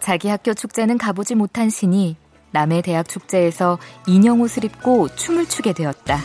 자기 0.00 0.28
학교 0.28 0.54
축제는 0.54 0.98
가보지 0.98 1.34
못한 1.34 1.70
신이 1.70 2.16
남의 2.50 2.82
대학 2.82 3.08
축제에서 3.08 3.78
인형 4.06 4.40
옷을 4.40 4.64
입고 4.64 5.08
춤을 5.14 5.46
추게 5.46 5.72
되었다. 5.72 6.18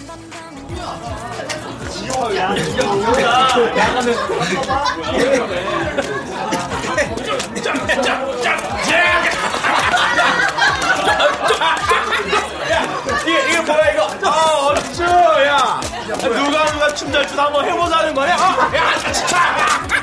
아, 15.05 15.45
야. 15.45 15.81
누가 16.19 16.65
누가 16.71 16.93
춤 16.93 17.11
잘 17.11 17.27
추다 17.27 17.45
한번 17.45 17.65
해보자는 17.65 18.13
거냐? 18.13 18.35
어? 18.35 18.75
야, 18.75 19.13
자. 19.27 20.02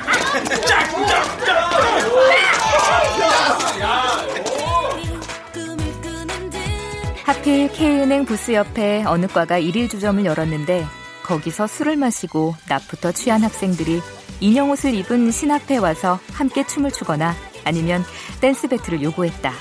하필 7.24 7.68
K은행 7.72 8.24
부스 8.24 8.52
옆에 8.52 9.04
어느 9.06 9.26
과가 9.26 9.58
일일 9.58 9.88
주점을 9.88 10.24
열었는데 10.24 10.86
거기서 11.24 11.66
술을 11.66 11.96
마시고 11.96 12.54
낮부터 12.68 13.12
취한 13.12 13.42
학생들이 13.42 14.02
인형 14.40 14.70
옷을 14.70 14.94
입은 14.94 15.30
신 15.30 15.50
앞에 15.50 15.76
와서 15.76 16.18
함께 16.32 16.66
춤을 16.66 16.90
추거나 16.90 17.34
아니면 17.64 18.04
댄스 18.40 18.68
배틀을 18.68 19.02
요구했다. 19.02 19.52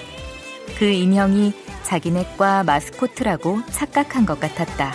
그 0.77 0.85
인형이 0.85 1.53
자기네 1.83 2.35
과 2.37 2.63
마스코트라고 2.63 3.61
착각한 3.71 4.25
것 4.25 4.39
같았다. 4.39 4.93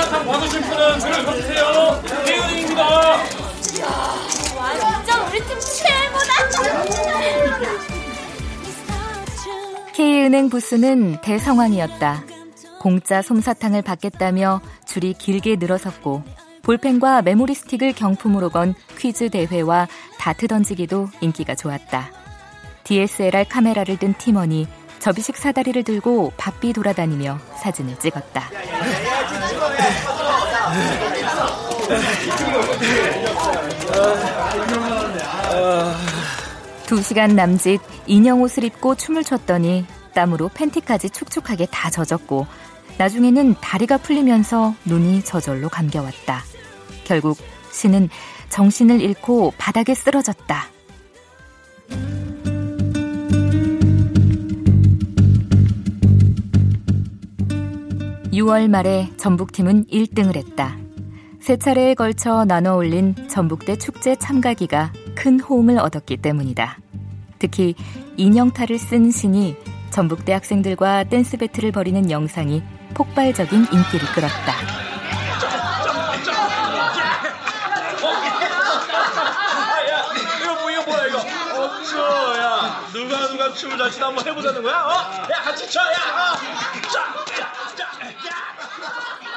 사탕 0.00 0.26
받으실 0.26 0.60
분은 0.62 1.00
줄을 1.00 1.24
서주세요. 1.24 2.02
대은입니다. 2.24 2.88
완전 4.56 5.28
우리 5.28 5.38
팀 5.40 5.60
최고다. 5.60 6.32
K은행 9.92 10.48
부스는 10.48 11.20
대성황이었다. 11.20 12.24
공짜 12.80 13.20
솜사탕을 13.20 13.82
받겠다며 13.82 14.62
줄이 14.86 15.12
길게 15.12 15.56
늘어섰고 15.56 16.22
볼펜과 16.62 17.20
메모리 17.20 17.54
스틱을 17.54 17.92
경품으로 17.92 18.48
건 18.48 18.74
퀴즈 18.96 19.28
대회와 19.28 19.86
다트 20.18 20.48
던지기도 20.48 21.08
인기가 21.20 21.54
좋았다. 21.54 22.10
DSLR 22.84 23.44
카메라를 23.48 23.98
든 23.98 24.14
팀원이 24.16 24.66
접이식 25.00 25.36
사다리를 25.36 25.82
들고 25.82 26.32
바삐 26.36 26.72
돌아다니며 26.72 27.38
사진을 27.62 27.98
찍었다. 27.98 28.50
두 36.86 37.02
시간 37.02 37.34
남짓 37.34 37.80
인형 38.06 38.42
옷을 38.42 38.64
입고 38.64 38.94
춤을 38.94 39.24
췄더니 39.24 39.86
땀으로 40.14 40.48
팬티까지 40.52 41.10
축축하게 41.10 41.66
다 41.66 41.90
젖었고 41.90 42.46
나중에는 42.98 43.54
다리가 43.60 43.96
풀리면서 43.98 44.74
눈이 44.84 45.24
저절로 45.24 45.68
감겨왔다. 45.68 46.44
결국 47.04 47.38
신은 47.72 48.10
정신을 48.50 49.00
잃고 49.00 49.54
바닥에 49.56 49.94
쓰러졌다. 49.94 50.66
6월 58.32 58.68
말에 58.68 59.10
전북팀은 59.16 59.86
1등을 59.86 60.36
했다. 60.36 60.76
세 61.40 61.56
차례에 61.56 61.94
걸쳐 61.94 62.44
나눠 62.44 62.76
올린 62.76 63.14
전북대 63.28 63.76
축제 63.76 64.14
참가기가 64.14 64.92
큰 65.16 65.40
호응을 65.40 65.78
얻었기 65.78 66.18
때문이다. 66.18 66.78
특히 67.38 67.74
인형탈을 68.16 68.78
쓴 68.78 69.10
신이 69.10 69.56
전북대 69.90 70.32
학생들과 70.32 71.04
댄스 71.04 71.38
배틀을 71.38 71.72
벌이는 71.72 72.10
영상이 72.10 72.62
폭발적인 72.94 73.66
인기를 73.72 74.06
끌었다. 74.14 74.54
뭐, 81.92 82.38
야. 82.38 82.84
누가 82.92 83.28
누가 83.28 83.52
춤을 83.52 83.76
잘 83.76 83.90
추다 83.90 84.06
한번 84.06 84.26
해보자는 84.26 84.62
거야? 84.62 84.74
어? 84.74 84.92
야, 85.32 85.42
같이 85.44 85.68
춰, 85.68 85.80
야. 85.80 85.84
어. 85.84 86.36
자. 86.92 87.29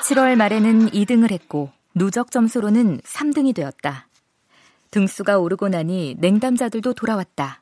7월 0.03 0.35
말에는 0.35 0.89
2등을 0.89 1.31
했고 1.31 1.71
누적 1.95 2.29
점수로는 2.29 2.99
3등이 2.99 3.55
되었다. 3.55 4.09
등수가 4.91 5.39
오르고 5.39 5.69
나니 5.69 6.15
냉담자들도 6.19 6.93
돌아왔다. 6.93 7.61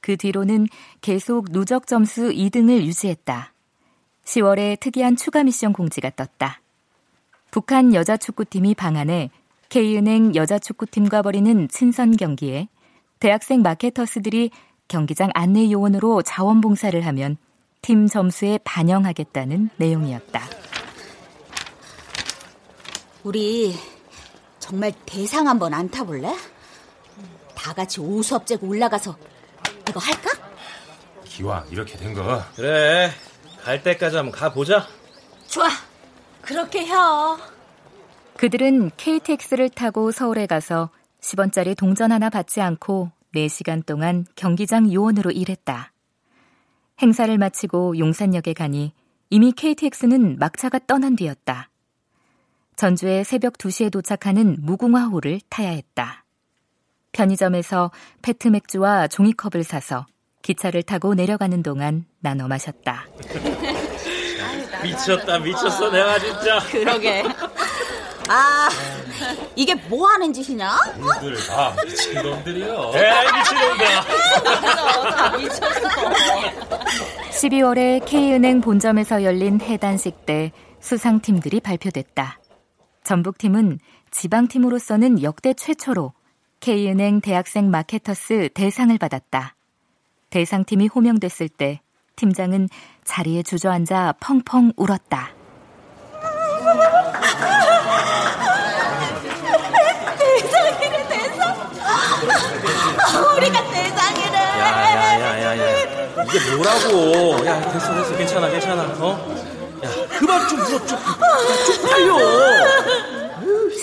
그 0.00 0.16
뒤로는 0.16 0.66
계속 1.02 1.52
누적 1.52 1.86
점수 1.86 2.30
2등을 2.30 2.84
유지했다. 2.84 3.52
10월에 4.24 4.80
특이한 4.80 5.16
추가 5.16 5.44
미션 5.44 5.74
공지가 5.74 6.08
떴다. 6.08 6.62
북한 7.50 7.92
여자축구팀이 7.92 8.74
방한해 8.74 9.30
K은행 9.68 10.34
여자축구팀과 10.34 11.20
벌이는 11.20 11.68
친선 11.68 12.16
경기에 12.16 12.68
대학생 13.20 13.60
마케터스들이 13.60 14.50
경기장 14.88 15.28
안내 15.34 15.70
요원으로 15.70 16.22
자원봉사를 16.22 16.98
하면 17.04 17.36
팀 17.82 18.06
점수에 18.06 18.58
반영하겠다는 18.64 19.68
내용이었다. 19.76 20.73
우리 23.24 23.74
정말 24.58 24.92
대상 25.06 25.48
한번 25.48 25.72
안 25.72 25.90
타볼래? 25.90 26.34
다 27.54 27.72
같이 27.72 28.00
오수업 28.00 28.46
재고 28.46 28.68
올라가서 28.68 29.16
이거 29.88 29.98
할까? 29.98 30.30
기왕 31.24 31.66
이렇게 31.70 31.96
된 31.96 32.12
거. 32.12 32.42
그래. 32.54 33.10
갈 33.62 33.82
때까지 33.82 34.16
한번 34.16 34.30
가보자. 34.32 34.86
좋아. 35.48 35.68
그렇게 36.42 36.86
혀. 36.86 37.38
그들은 38.36 38.90
KTX를 38.98 39.70
타고 39.70 40.12
서울에 40.12 40.46
가서 40.46 40.90
10원짜리 41.22 41.74
동전 41.74 42.12
하나 42.12 42.28
받지 42.28 42.60
않고 42.60 43.10
4시간 43.34 43.86
동안 43.86 44.26
경기장 44.36 44.92
요원으로 44.92 45.30
일했다. 45.30 45.92
행사를 47.00 47.38
마치고 47.38 47.98
용산역에 47.98 48.52
가니 48.52 48.92
이미 49.30 49.52
KTX는 49.52 50.38
막차가 50.38 50.78
떠난 50.86 51.16
뒤였다. 51.16 51.70
전주에 52.76 53.24
새벽 53.24 53.54
2시에 53.58 53.90
도착하는 53.90 54.56
무궁화호를 54.60 55.40
타야 55.48 55.70
했다. 55.70 56.24
편의점에서 57.12 57.90
페트 58.22 58.48
맥주와 58.48 59.06
종이컵을 59.08 59.62
사서 59.64 60.06
기차를 60.42 60.82
타고 60.82 61.14
내려가는 61.14 61.62
동안 61.62 62.04
나눠 62.20 62.48
마셨다. 62.48 63.06
미쳤다, 64.82 65.38
미쳤어, 65.38 65.90
내가 65.90 66.18
진짜. 66.18 66.58
그러게. 66.70 67.22
아, 68.28 68.68
이게 69.56 69.74
뭐 69.74 70.08
하는 70.08 70.32
짓이냐? 70.32 70.70
놈들 70.98 71.36
다 71.46 71.74
미친놈들이요. 71.84 72.92
에이, 72.94 73.32
미친놈들. 73.38 73.86
다 75.16 75.36
미쳤어. 75.36 75.80
12월에 77.30 78.04
K은행 78.04 78.60
본점에서 78.60 79.22
열린 79.24 79.60
해단식 79.60 80.26
때 80.26 80.52
수상팀들이 80.80 81.60
발표됐다. 81.60 82.38
전북팀은 83.04 83.78
지방팀으로서는 84.10 85.22
역대 85.22 85.52
최초로 85.54 86.12
K은행 86.60 87.20
대학생 87.20 87.70
마케터스 87.70 88.48
대상을 88.54 88.96
받았다. 88.98 89.54
대상팀이 90.30 90.88
호명됐을 90.88 91.48
때 91.50 91.80
팀장은 92.16 92.68
자리에 93.04 93.42
주저앉아 93.42 94.14
펑펑 94.20 94.72
울었다. 94.76 95.30
대상이래, 100.18 101.08
대상. 101.08 101.54
우리가 103.36 103.70
대상이래. 103.70 104.36
야야야야야 104.38 105.64
이게 106.24 106.56
뭐라고 106.56 107.46
야 107.46 107.60
됐어 107.70 107.94
됐어 107.94 108.16
괜찮아 108.16 108.48
괜찮아 108.48 108.82
어? 108.98 109.53
야 110.14 110.18
그만 110.18 110.48
좀 110.48 110.60
울어 110.60 110.78
좀, 110.86 110.86
좀 110.86 110.98
팔려 111.90 112.16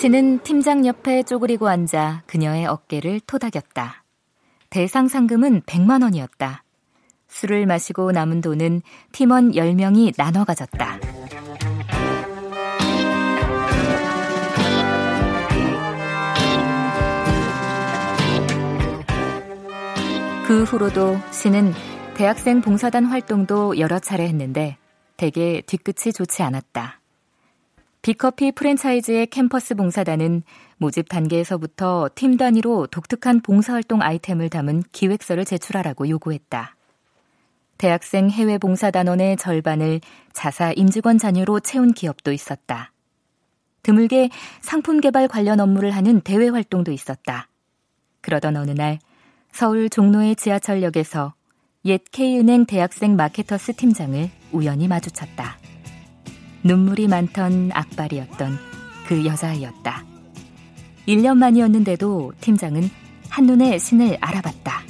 신은 0.00 0.40
팀장 0.42 0.86
옆에 0.86 1.22
쪼그리고 1.22 1.68
앉아 1.68 2.22
그녀의 2.26 2.66
어깨를 2.66 3.20
토닥였다. 3.20 4.02
대상 4.70 5.08
상금은 5.08 5.60
100만 5.62 6.02
원이었다. 6.02 6.64
술을 7.28 7.66
마시고 7.66 8.12
남은 8.12 8.40
돈은 8.40 8.82
팀원 9.12 9.52
10명이 9.52 10.16
나눠 10.16 10.44
가졌다. 10.44 10.98
그 20.46 20.64
후로도 20.64 21.18
씨는 21.30 21.72
대학생 22.14 22.60
봉사단 22.60 23.06
활동도 23.06 23.78
여러 23.78 23.98
차례 23.98 24.24
했는데 24.24 24.76
대개 25.16 25.62
뒤끝이 25.66 26.12
좋지 26.12 26.42
않았다. 26.42 27.00
비커피 28.02 28.50
프랜차이즈의 28.52 29.28
캠퍼스 29.28 29.76
봉사단은 29.76 30.42
모집 30.76 31.08
단계에서부터 31.08 32.10
팀 32.16 32.36
단위로 32.36 32.88
독특한 32.88 33.40
봉사활동 33.40 34.02
아이템을 34.02 34.50
담은 34.50 34.82
기획서를 34.90 35.44
제출하라고 35.44 36.08
요구했다. 36.08 36.74
대학생 37.78 38.28
해외 38.28 38.58
봉사단원의 38.58 39.36
절반을 39.36 40.00
자사 40.32 40.72
임직원 40.72 41.18
자녀로 41.18 41.60
채운 41.60 41.92
기업도 41.92 42.32
있었다. 42.32 42.92
드물게 43.82 44.30
상품 44.60 45.00
개발 45.00 45.28
관련 45.28 45.60
업무를 45.60 45.92
하는 45.92 46.20
대외 46.20 46.48
활동도 46.48 46.90
있었다. 46.92 47.48
그러던 48.20 48.56
어느 48.56 48.70
날 48.72 48.98
서울 49.52 49.88
종로의 49.88 50.34
지하철역에서 50.36 51.34
옛 51.84 52.02
K은행 52.10 52.66
대학생 52.66 53.16
마케터스 53.16 53.74
팀장을 53.74 54.30
우연히 54.52 54.88
마주쳤다. 54.88 55.58
눈물이 56.62 57.08
많던 57.08 57.70
악발이었던 57.72 58.58
그 59.06 59.24
여자아이였다. 59.24 60.04
1년 61.08 61.36
만이었는데도 61.36 62.32
팀장은 62.40 62.88
한눈에 63.28 63.78
신을 63.78 64.16
알아봤다. 64.20 64.82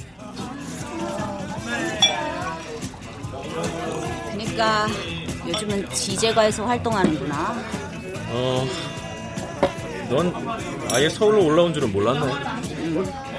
그러니까 4.31 4.87
요즘은 5.47 5.89
지제과에서 5.89 6.65
활동하는구나. 6.65 7.55
어, 8.29 8.67
넌 10.09 10.33
아예 10.91 11.09
서울로 11.09 11.45
올라온 11.45 11.73
줄은 11.73 11.91
몰랐네. 11.91 12.19
음. 12.21 13.32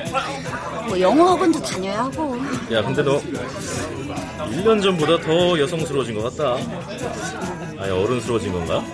뭐 0.88 1.00
영어 1.00 1.32
학원도 1.32 1.60
다녀야 1.60 2.04
하고. 2.04 2.36
야, 2.72 2.82
근데 2.82 3.02
너 3.02 3.20
1년 3.20 4.82
전보다 4.82 5.18
더 5.20 5.58
여성스러워진 5.58 6.14
것 6.20 6.36
같다. 6.36 6.56
아예 7.78 7.90
어른스러워진 7.90 8.52
건가? 8.52 8.84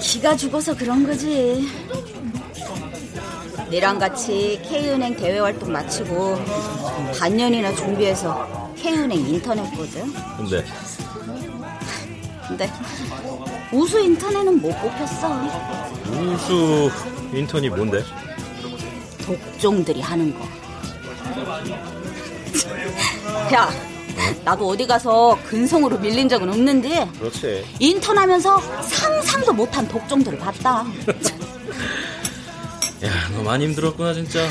기가 0.00 0.36
죽어서 0.36 0.74
그런 0.76 1.06
거지. 1.06 1.68
내랑 3.70 3.98
같이 3.98 4.60
K은행 4.64 5.16
대외 5.16 5.40
활동 5.40 5.72
마치고 5.72 6.38
반년이나 7.18 7.74
준비해서 7.74 8.72
K은행 8.76 9.18
인턴 9.18 9.58
했거든. 9.58 10.12
근데 10.36 10.64
근데 12.46 12.70
우수 13.72 13.98
인턴에는 14.00 14.62
못 14.62 14.70
뽑혔어. 14.80 15.40
우수 16.12 16.90
인턴이 17.34 17.68
뭔데? 17.70 18.04
독종들이 19.26 20.00
하는 20.00 20.32
거. 20.38 20.46
야, 23.52 23.68
나도 24.44 24.68
어디 24.68 24.86
가서 24.86 25.36
근성으로 25.48 25.98
밀린 25.98 26.28
적은 26.28 26.48
없는데 26.48 27.08
그렇지. 27.18 27.64
인턴하면서 27.80 28.82
상상도 28.82 29.52
못한 29.52 29.86
독종들을 29.88 30.38
봤다. 30.38 30.84
야, 33.04 33.10
너 33.32 33.42
많이 33.42 33.64
힘들었구나 33.66 34.14
진짜. 34.14 34.46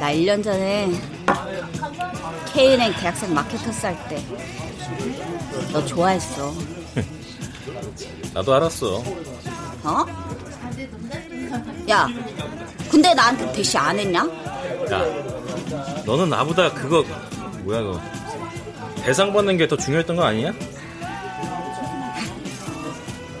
나 0.00 0.10
1년 0.12 0.42
전에 0.42 0.90
K은행 2.52 2.92
대학생 2.94 3.32
마케터스 3.34 3.86
할 3.86 3.96
때 4.08 4.22
너 5.72 5.84
좋아했어. 5.84 6.52
나도 8.34 8.54
알았어. 8.54 9.02
어? 9.84 10.04
야, 11.90 12.08
근데 12.90 13.12
나한테 13.14 13.52
대시 13.52 13.76
안 13.76 13.98
했냐? 13.98 14.20
야, 14.90 15.04
너는 16.06 16.30
나보다 16.30 16.72
그거 16.72 17.04
뭐야 17.64 17.80
그거 17.82 18.00
대상 19.02 19.32
받는 19.32 19.56
게 19.58 19.66
더 19.68 19.76
중요했던 19.76 20.16
거 20.16 20.24
아니야? 20.24 20.52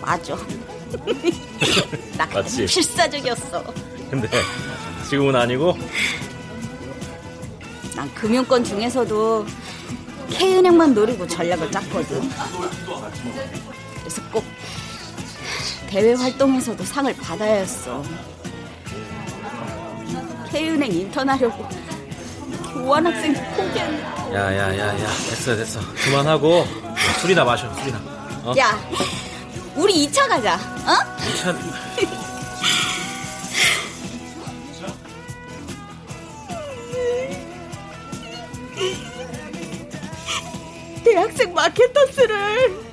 맞아. 0.02 0.36
나 2.18 2.26
맞지? 2.26 2.66
필사적이었어. 2.66 3.64
근데 4.10 4.28
지금은 5.08 5.34
아니고 5.34 5.76
난 7.96 8.12
금융권 8.14 8.64
중에서도 8.64 9.46
K은행만 10.30 10.94
노리고 10.94 11.26
전략을 11.26 11.70
짰거든. 11.70 12.30
그래서 14.00 14.22
꼭 14.30 14.44
대외 15.94 16.12
활동에서도 16.14 16.82
상을 16.82 17.14
받아야 17.18 17.54
했어. 17.54 18.02
K은행 20.50 20.90
인턴하려고 20.90 21.68
교환학생 22.72 23.32
포기했네. 23.32 24.02
야야야야 24.34 25.06
됐어 25.06 25.54
됐어 25.54 25.78
그만하고 25.94 26.64
술이나 27.20 27.44
마셔 27.44 27.72
술이나 27.76 27.98
어? 28.42 28.52
야, 28.58 28.76
우리 29.76 30.08
2차 30.08 30.28
가자. 30.28 30.56
어? 30.56 30.96
참, 31.40 31.56
대학생 41.04 41.54
마케터스를 41.54 42.83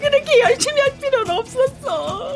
그렇게 0.00 0.40
열심히 0.40 0.80
할 0.80 0.90
필요는 0.98 1.30
없었어. 1.30 2.32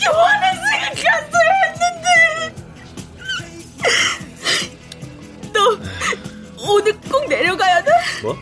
교환학생을 0.00 0.88
갔어야 1.04 1.52
했는데. 1.64 2.08
너 5.52 5.58
오늘 6.72 6.98
꼭 7.10 7.28
내려가야 7.28 7.82
돼? 7.82 7.90
뭐? 8.22 8.36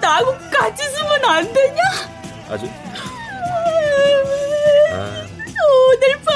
나하고 0.00 0.36
같이 0.50 0.82
있으면 0.84 1.24
안 1.24 1.52
되냐? 1.52 1.80
아주 2.48 2.66
아, 4.94 5.26
오늘 5.64 6.20
밤 6.24 6.31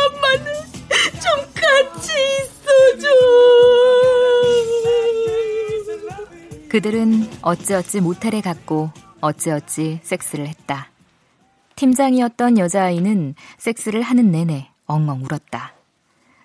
그들은 6.77 7.27
어찌어찌 7.41 8.03
모텔에 8.03 8.43
갔고 8.43 8.91
어찌어찌 9.23 9.99
섹스를 10.03 10.47
했다. 10.47 10.91
팀장이었던 11.75 12.59
여자아이는 12.59 13.35
섹스를 13.57 14.03
하는 14.03 14.31
내내 14.31 14.69
엉엉 14.85 15.23
울었다. 15.23 15.73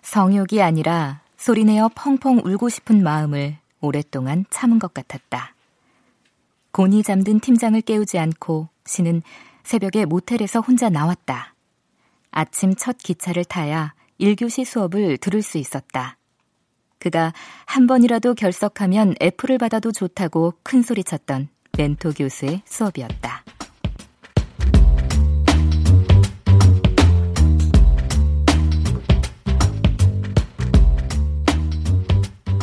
성욕이 0.03 0.61
아니라 0.61 1.19
소리내어 1.35 1.89
펑펑 1.95 2.43
울고 2.45 2.69
싶은 2.69 3.03
마음을 3.03 3.57
오랫동안 3.81 4.45
참은 4.49 4.79
것 4.79 4.93
같았다. 4.93 5.53
곤히 6.71 7.03
잠든 7.03 7.41
팀장을 7.41 7.81
깨우지 7.81 8.17
않고 8.17 8.69
신은 8.85 9.23
새벽에 9.63 10.05
모텔에서 10.05 10.61
혼자 10.61 10.87
나왔다. 10.87 11.55
아침 12.31 12.73
첫 12.75 12.97
기차를 12.97 13.43
타야 13.43 13.93
1교시 14.21 14.63
수업을 14.63 15.17
들을 15.17 15.41
수 15.41 15.57
있었다. 15.57 16.15
그가 17.01 17.33
한 17.65 17.87
번이라도 17.87 18.35
결석하면 18.35 19.15
F를 19.19 19.57
받아도 19.57 19.91
좋다고 19.91 20.53
큰 20.61 20.83
소리쳤던 20.83 21.49
멘토 21.75 22.11
교수의 22.11 22.61
수업이었다. 22.63 23.43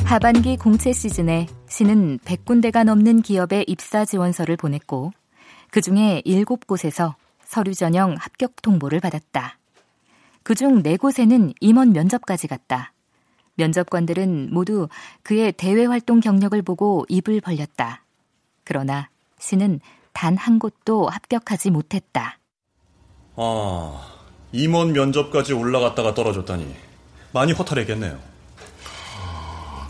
하반기 0.04 0.56
공채 0.56 0.92
시즌에 0.92 1.48
신은 1.68 2.20
100군데가 2.20 2.84
넘는 2.84 3.22
기업의 3.22 3.64
입사 3.66 4.04
지원서를 4.04 4.56
보냈고 4.56 5.10
그 5.70 5.80
중에 5.80 6.22
7곳에서 6.24 7.14
서류 7.44 7.74
전형 7.74 8.14
합격 8.16 8.62
통보를 8.62 9.00
받았다. 9.00 9.58
그중 10.44 10.82
4곳에는 10.84 11.54
임원 11.60 11.92
면접까지 11.92 12.46
갔다. 12.46 12.92
면접관들은 13.58 14.48
모두 14.52 14.88
그의 15.22 15.52
대외 15.52 15.84
활동 15.84 16.20
경력을 16.20 16.60
보고 16.62 17.04
입을 17.08 17.40
벌렸다. 17.40 18.04
그러나 18.64 19.10
신은 19.38 19.80
단한 20.12 20.58
곳도 20.58 21.08
합격하지 21.08 21.70
못했다. 21.70 22.38
아, 23.36 24.06
임원 24.52 24.92
면접까지 24.92 25.52
올라갔다가 25.52 26.14
떨어졌다니 26.14 26.74
많이 27.32 27.52
허탈했겠네요. 27.52 28.18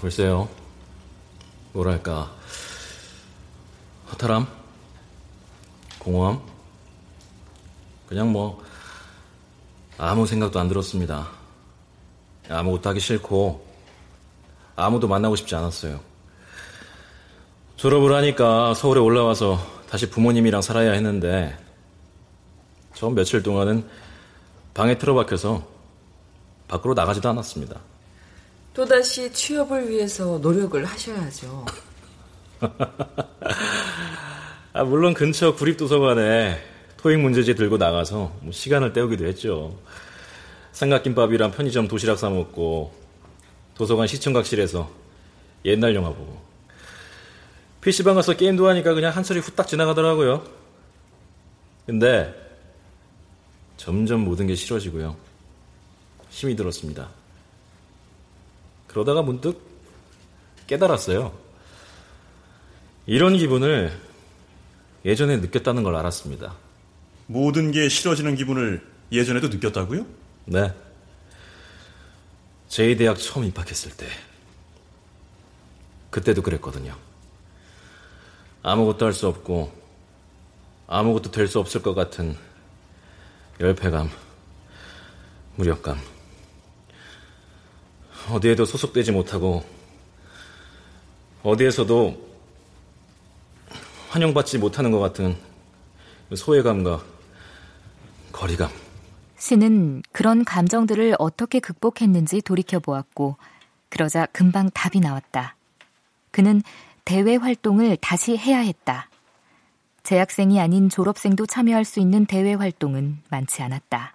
글쎄요. 0.00 0.48
뭐랄까 1.72 2.30
허탈함, 4.10 4.46
공허함, 5.98 6.40
그냥 8.06 8.32
뭐 8.32 8.62
아무 9.98 10.26
생각도 10.26 10.58
안 10.60 10.68
들었습니다. 10.68 11.37
아무것도 12.48 12.88
하기 12.90 13.00
싫고 13.00 13.66
아무도 14.76 15.08
만나고 15.08 15.36
싶지 15.36 15.54
않았어요. 15.54 16.00
졸업을 17.76 18.14
하니까 18.14 18.74
서울에 18.74 19.00
올라와서 19.00 19.58
다시 19.88 20.10
부모님이랑 20.10 20.62
살아야 20.62 20.92
했는데 20.92 21.56
처음 22.94 23.14
며칠 23.14 23.42
동안은 23.42 23.84
방에 24.74 24.98
틀어박혀서 24.98 25.66
밖으로 26.68 26.94
나가지도 26.94 27.28
않았습니다. 27.28 27.80
또다시 28.74 29.32
취업을 29.32 29.88
위해서 29.88 30.38
노력을 30.38 30.84
하셔야죠. 30.84 31.66
아, 34.72 34.84
물론 34.84 35.14
근처 35.14 35.54
구립도서관에 35.54 36.60
토익 36.96 37.18
문제지 37.18 37.54
들고 37.54 37.76
나가서 37.78 38.32
뭐 38.40 38.52
시간을 38.52 38.92
때우기도 38.92 39.24
했죠. 39.26 39.76
삼각김밥이랑 40.72 41.52
편의점 41.52 41.88
도시락 41.88 42.18
사 42.18 42.30
먹고 42.30 42.92
도서관 43.74 44.06
시청각실에서 44.06 44.90
옛날 45.64 45.94
영화 45.94 46.10
보고 46.10 46.40
PC방 47.80 48.14
가서 48.16 48.36
게임도 48.36 48.68
하니까 48.68 48.94
그냥 48.94 49.14
한철이 49.14 49.40
후딱 49.40 49.68
지나가더라고요. 49.68 50.44
근데 51.86 52.34
점점 53.76 54.20
모든 54.20 54.46
게 54.46 54.54
싫어지고요. 54.54 55.16
힘이 56.30 56.56
들었습니다. 56.56 57.08
그러다가 58.88 59.22
문득 59.22 59.62
깨달았어요. 60.66 61.32
이런 63.06 63.36
기분을 63.36 63.96
예전에 65.04 65.38
느꼈다는 65.38 65.82
걸 65.82 65.94
알았습니다. 65.96 66.54
모든 67.26 67.70
게 67.70 67.88
싫어지는 67.88 68.34
기분을 68.34 68.84
예전에도 69.12 69.48
느꼈다고요? 69.48 70.04
네. 70.50 70.74
제2대학 72.70 73.18
처음 73.18 73.44
입학했을 73.44 73.94
때. 73.94 74.06
그때도 76.10 76.40
그랬거든요. 76.40 76.96
아무것도 78.62 79.04
할 79.04 79.12
수 79.12 79.28
없고, 79.28 79.70
아무것도 80.86 81.30
될 81.30 81.48
수 81.48 81.58
없을 81.58 81.82
것 81.82 81.92
같은 81.94 82.34
열패감, 83.60 84.10
무력감. 85.56 86.00
어디에도 88.30 88.64
소속되지 88.64 89.12
못하고, 89.12 89.66
어디에서도 91.42 92.26
환영받지 94.08 94.56
못하는 94.56 94.90
것 94.92 94.98
같은 94.98 95.36
소외감과 96.34 97.04
거리감. 98.32 98.87
신은 99.38 100.02
그런 100.12 100.44
감정들을 100.44 101.16
어떻게 101.18 101.60
극복했는지 101.60 102.42
돌이켜보았고, 102.42 103.36
그러자 103.88 104.26
금방 104.26 104.70
답이 104.70 105.00
나왔다. 105.00 105.56
그는 106.30 106.62
대외 107.04 107.36
활동을 107.36 107.96
다시 107.96 108.36
해야 108.36 108.58
했다. 108.58 109.08
재학생이 110.02 110.60
아닌 110.60 110.88
졸업생도 110.88 111.46
참여할 111.46 111.84
수 111.84 112.00
있는 112.00 112.26
대외 112.26 112.54
활동은 112.54 113.18
많지 113.30 113.62
않았다. 113.62 114.14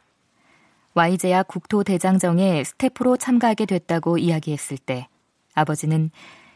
Y제야 0.94 1.44
국토대장정에 1.44 2.64
스태프로 2.64 3.18
참가하게 3.18 3.66
됐다고 3.66 4.20
이야기했을 4.20 4.78
때 4.78 5.08
아버지는 5.56 6.12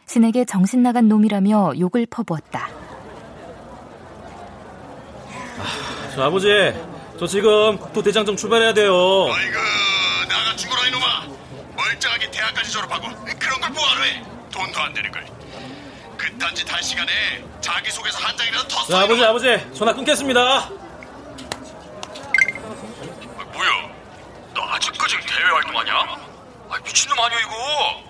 신에게 0.05 0.45
정신 0.45 0.83
나간 0.83 1.07
놈이라며 1.07 1.73
욕을 1.79 2.05
퍼부었다. 2.05 2.67
저 6.15 6.23
아버지, 6.23 6.47
저 7.19 7.25
지금 7.25 7.77
국토 7.79 8.01
대장정 8.03 8.35
출발해야 8.37 8.73
돼요. 8.73 8.93
아이고, 9.33 9.57
나가 10.29 10.55
죽어라 10.55 10.87
이놈아. 10.87 11.27
멀쩡하게 11.75 12.29
대학까지 12.31 12.71
졸업하고 12.71 13.07
그런 13.39 13.59
걸 13.61 13.69
뭐하러 13.71 14.03
해? 14.03 14.21
돈도 14.51 14.79
안 14.79 14.93
되는 14.93 15.11
걸. 15.11 15.25
그딴 16.17 16.53
짓 16.55 16.67
할 16.71 16.83
시간에 16.83 17.43
자기소개서 17.61 18.19
한 18.19 18.37
장이라도 18.37 18.67
더저 18.67 18.83
써. 18.93 18.99
아버지, 19.03 19.23
아버지, 19.23 19.73
전화 19.73 19.93
끊겠습니다. 19.93 20.39
아, 20.41 20.69
뭐야? 23.53 23.69
너 24.53 24.61
아직까지 24.73 25.17
대외 25.25 25.49
활동하냐? 25.51 25.93
아, 26.69 26.77
미친놈 26.83 27.19
아니야 27.19 27.39
이거? 27.39 28.03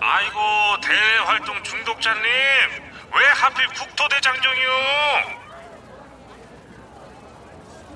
아이고 0.00 0.80
대외 0.82 1.18
활동 1.24 1.62
중독자님 1.62 2.22
왜 2.22 3.26
하필 3.34 3.66
국토대장정이요? 3.68 4.68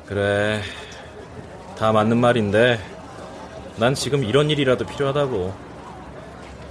그래, 0.06 0.62
다 1.78 1.92
맞는 1.92 2.16
말인데, 2.18 2.78
난 3.76 3.94
지금 3.94 4.24
이런 4.24 4.50
일이라도 4.50 4.84
필요하다고. 4.86 5.54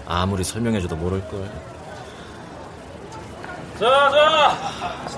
아무리 0.07 0.43
설명해줘도 0.43 0.95
모를걸. 0.95 1.49
자, 3.79 4.09
자, 4.11 4.57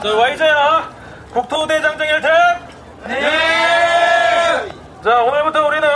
저 0.01 0.17
Y자야, 0.17 0.89
국토대장정 1.33 2.07
1팀! 2.07 2.29
네! 3.07 4.69
자, 5.03 5.21
오늘부터 5.23 5.67
우리는 5.67 5.87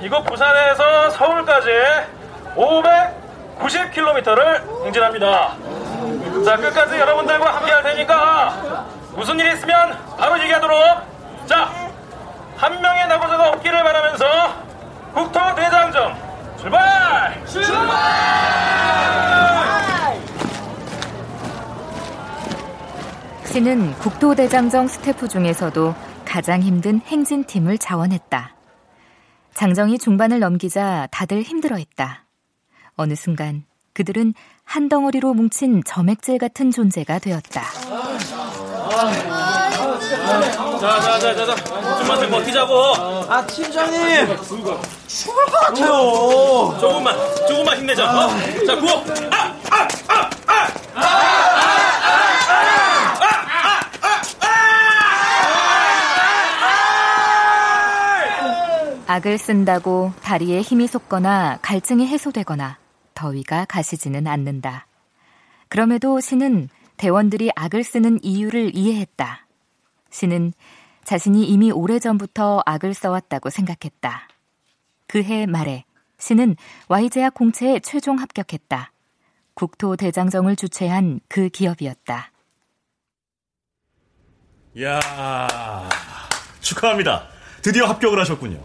이곳 0.00 0.24
부산에서 0.24 1.10
서울까지 1.10 1.68
590km를 2.54 4.84
행진합니다. 4.86 5.56
자, 6.44 6.56
끝까지 6.56 6.98
여러분들과 6.98 7.56
함께 7.56 7.72
할 7.72 7.82
테니까, 7.82 8.86
무슨 9.10 9.38
일 9.40 9.52
있으면 9.52 9.98
바로 10.16 10.40
얘기하도록 10.40 11.05
자, 11.46 11.90
한 12.56 12.80
명의 12.80 13.06
낙오자가 13.06 13.50
없기를 13.50 13.82
바라면서 13.82 14.24
국토대장정 15.14 16.16
출발! 16.58 17.46
신은 23.46 23.94
국토대장정 23.94 24.88
스태프 24.88 25.28
중에서도 25.28 25.94
가장 26.24 26.60
힘든 26.60 27.00
행진팀을 27.00 27.78
자원했다. 27.78 28.54
장정이 29.54 29.98
중반을 29.98 30.40
넘기자 30.40 31.08
다들 31.10 31.40
힘들어했다. 31.42 32.24
어느 32.96 33.14
순간 33.14 33.64
그들은 33.94 34.34
한 34.64 34.88
덩어리로 34.90 35.32
뭉친 35.32 35.82
점액질 35.84 36.38
같은 36.38 36.70
존재가 36.70 37.18
되었다. 37.20 37.62
자, 40.80 41.00
자, 41.00 41.18
자, 41.18 41.34
자, 41.34 41.46
자, 41.46 41.64
좀만 41.98 42.20
더 42.20 42.28
버티자고. 42.28 42.74
아, 43.28 43.46
팀장님! 43.46 44.36
죽을 45.06 45.44
것 45.46 45.52
같아요! 45.52 46.76
조금만, 46.80 47.16
조금만 47.48 47.78
힘내자. 47.78 48.04
어? 48.04 48.28
자, 48.66 48.76
구호! 48.76 49.04
아! 49.30 49.56
아! 49.70 49.88
아! 50.08 50.30
아! 50.46 50.68
악을 59.08 59.38
쓴다고 59.38 60.12
다리에 60.22 60.60
힘이 60.60 60.86
솟거나 60.88 61.58
갈증이 61.62 62.06
해소되거나 62.06 62.76
더위가 63.14 63.64
가시지는 63.64 64.26
않는다. 64.26 64.86
그럼에도 65.68 66.20
신은 66.20 66.68
대원들이 66.96 67.50
악을 67.54 67.82
쓰는 67.82 68.18
이유를 68.22 68.72
이해했다. 68.74 69.45
신은 70.16 70.54
자신이 71.04 71.44
이미 71.44 71.70
오래전부터 71.70 72.62
악을 72.64 72.94
써왔다고 72.94 73.50
생각했다. 73.50 74.28
그해 75.06 75.44
말에 75.44 75.84
신은 76.18 76.56
Y제약 76.88 77.34
공채에 77.34 77.80
최종 77.80 78.18
합격했다. 78.18 78.92
국토대장정을 79.54 80.56
주최한 80.56 81.20
그 81.28 81.50
기업이었다. 81.50 82.32
이야, 84.74 85.88
축하합니다. 86.60 87.28
드디어 87.60 87.84
합격을 87.86 88.18
하셨군요. 88.18 88.62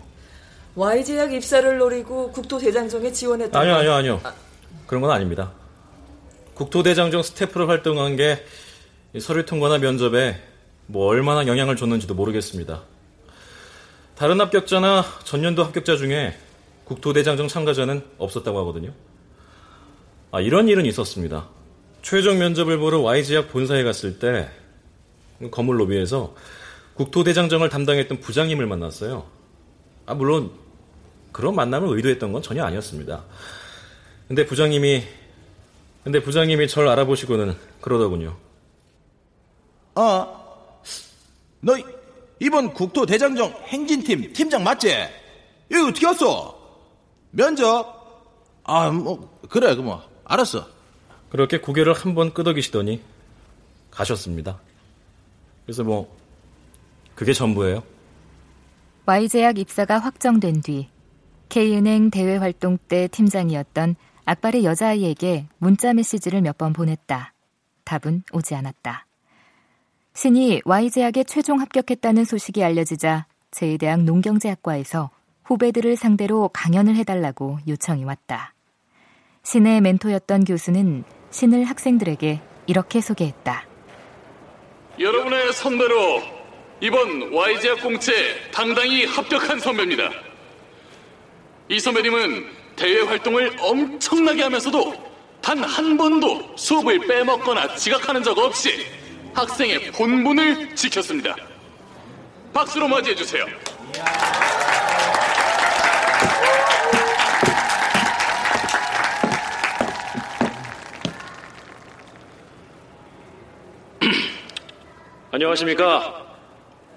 Y제약 0.76 1.34
입사를 1.34 1.78
노리고 1.78 2.32
국토대장정에 2.32 3.12
지원했다. 3.12 3.60
아니요, 3.60 3.76
아니요, 3.76 3.94
아니요. 3.94 4.22
그런 4.88 5.02
건 5.02 5.12
아닙니다. 5.12 5.52
국토대장정 6.54 7.24
스태프로 7.24 7.68
활동한 7.68 8.16
게 8.16 8.46
서류 9.20 9.46
통과나 9.46 9.80
면접에 9.80 10.51
뭐 10.92 11.08
얼마나 11.08 11.48
영향을 11.48 11.78
줬는지도 11.78 12.14
모르겠습니다. 12.16 12.82
다른 14.16 14.42
합격자나 14.42 15.06
전년도 15.24 15.64
합격자 15.64 15.96
중에 15.96 16.38
국토대장정 16.84 17.48
참가자는 17.48 18.04
없었다고 18.18 18.60
하거든요. 18.60 18.92
아, 20.32 20.42
이런 20.42 20.68
일은 20.68 20.86
있었습니다. 20.86 21.48
최종 22.02 22.40
면접을 22.40 22.78
보러 22.78 23.00
YG약 23.00 23.50
본사에 23.50 23.84
갔을 23.84 24.20
때 24.20 24.50
건물 25.50 25.80
로비에서 25.80 26.36
국토대장정을 26.96 27.70
담당했던 27.70 28.20
부장님을 28.20 28.66
만났어요. 28.68 29.26
아, 30.06 30.14
물론 30.14 30.52
그런 31.32 31.56
만남을 31.56 31.96
의도했던 31.96 32.34
건 32.34 32.42
전혀 32.42 32.66
아니었습니다. 32.66 33.24
근데 34.28 34.46
부장님이 34.46 35.04
근데 36.04 36.22
부장님이 36.22 36.68
절 36.68 36.88
알아보시고는 36.90 37.56
그러더군요. 37.80 38.36
어, 39.96 40.41
너 41.62 41.74
이번 42.40 42.74
국토대장정 42.74 43.52
행진팀 43.68 44.34
팀장 44.34 44.64
맞지? 44.64 44.90
여기 45.72 45.90
어떻게 45.90 46.06
왔어? 46.08 46.58
면접? 47.32 48.02
아, 48.64 48.90
뭐 48.92 49.40
그래, 49.50 49.76
그 49.76 49.82
뭐 49.82 50.02
알았어. 50.26 50.68
그렇게 51.30 51.60
고개를 51.60 51.94
한 51.94 52.14
번 52.16 52.34
끄덕이시더니 52.34 53.02
가셨습니다. 53.92 54.60
그래서 55.66 55.84
뭐 55.84 56.16
그게 57.16 57.34
전부예요. 57.34 57.84
Y제약 59.06 59.58
입사가 59.60 60.00
확정된 60.00 60.62
뒤 60.62 60.90
K은행 61.50 62.10
대외 62.12 62.38
활동 62.38 62.78
때 62.78 63.08
팀장이었던 63.08 63.96
악발의 64.26 64.64
여자아이에게 64.64 65.48
문자 65.58 65.94
메시지를 65.94 66.42
몇 66.42 66.58
번 66.58 66.74
보냈다. 66.74 67.34
답은 67.84 68.24
오지 68.32 68.56
않았다. 68.56 69.06
신이 70.14 70.62
Y제약에 70.66 71.24
최종 71.24 71.62
합격했다는 71.62 72.26
소식이 72.26 72.64
알려지자 72.64 73.26
제2대학 73.52 74.04
농경제학과에서 74.04 75.10
후배들을 75.46 75.96
상대로 75.96 76.50
강연을 76.50 76.96
해달라고 76.98 77.60
요청이 77.68 78.04
왔다. 78.04 78.54
신의 79.44 79.82
멘토였던 79.82 80.46
교수는 80.46 81.04
신을 81.32 81.64
학생들에게 81.66 82.42
이렇게 82.68 83.02
소개했다. 83.02 83.66
여러분의 85.00 85.54
선배로 85.54 86.22
이번 86.82 87.34
YG학 87.34 87.82
공채 87.82 88.12
당당히 88.52 89.06
합격한 89.06 89.60
선배입니다. 89.60 90.10
이 91.70 91.80
선배님은 91.80 92.46
대외 92.76 93.02
활동을 93.04 93.56
엄청나게 93.60 94.44
하면서도 94.44 95.12
단 95.42 95.64
한 95.64 95.98
번도 95.98 96.56
수업을 96.56 97.00
빼먹거나 97.08 97.76
지각하는 97.76 98.22
적 98.22 98.38
없이 98.38 98.86
학생의 99.34 99.92
본분을 99.92 100.76
지켰습니다. 100.76 101.36
박수로 102.54 102.88
맞이해 102.88 103.16
주세요. 103.16 103.46
안녕하십니까. 115.32 116.26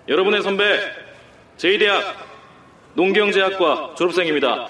여러분의 0.09 0.43
선배, 0.43 0.81
제2대학 1.57 2.03
농경제학과 2.95 3.95
졸업생입니다. 3.97 4.69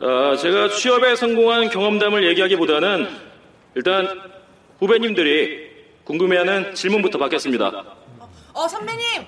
어, 0.00 0.36
제가 0.36 0.70
취업에 0.70 1.14
성공한 1.14 1.70
경험담을 1.70 2.26
얘기하기보다는 2.30 3.08
일단 3.76 4.20
후배님들이 4.80 5.71
궁금해하는 6.04 6.74
질문부터 6.74 7.18
받겠습니다. 7.18 7.84
어, 8.54 8.68
선배님! 8.68 9.24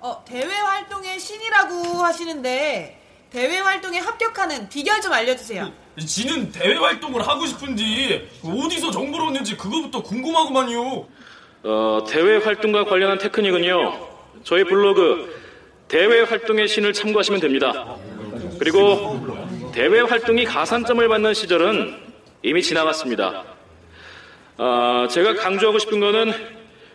어, 0.00 0.24
대외 0.24 0.54
활동의 0.54 1.18
신이라고 1.18 1.74
하시는데, 2.02 3.00
대외 3.30 3.58
활동에 3.58 3.98
합격하는 3.98 4.68
비결 4.68 5.00
좀 5.00 5.12
알려주세요. 5.12 5.70
지는 6.06 6.50
대외 6.50 6.76
활동을 6.76 7.26
하고 7.26 7.44
싶은지, 7.46 8.28
어디서 8.42 8.90
정보를 8.90 9.26
얻는지 9.28 9.56
그거부터 9.56 10.02
궁금하구만요. 10.02 11.06
어, 11.64 12.04
대외 12.08 12.38
활동과 12.38 12.84
관련한 12.84 13.18
테크닉은요, 13.18 14.08
저희 14.44 14.64
블로그 14.64 15.36
대외 15.88 16.22
활동의 16.22 16.68
신을 16.68 16.92
참고하시면 16.92 17.40
됩니다. 17.40 17.96
그리고 18.58 19.70
대외 19.72 20.00
활동이 20.00 20.44
가산점을 20.44 21.06
받는 21.06 21.34
시절은 21.34 21.96
이미 22.42 22.62
지나갔습니다. 22.62 23.44
아, 24.60 25.06
제가 25.08 25.34
강조하고 25.34 25.78
싶은 25.78 26.00
거는 26.00 26.32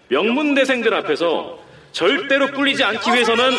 명문대생들 0.09 0.93
앞에서 0.93 1.59
절대로 1.93 2.51
꿀리지 2.51 2.83
않기 2.83 3.09
어, 3.09 3.13
위해서는! 3.13 3.53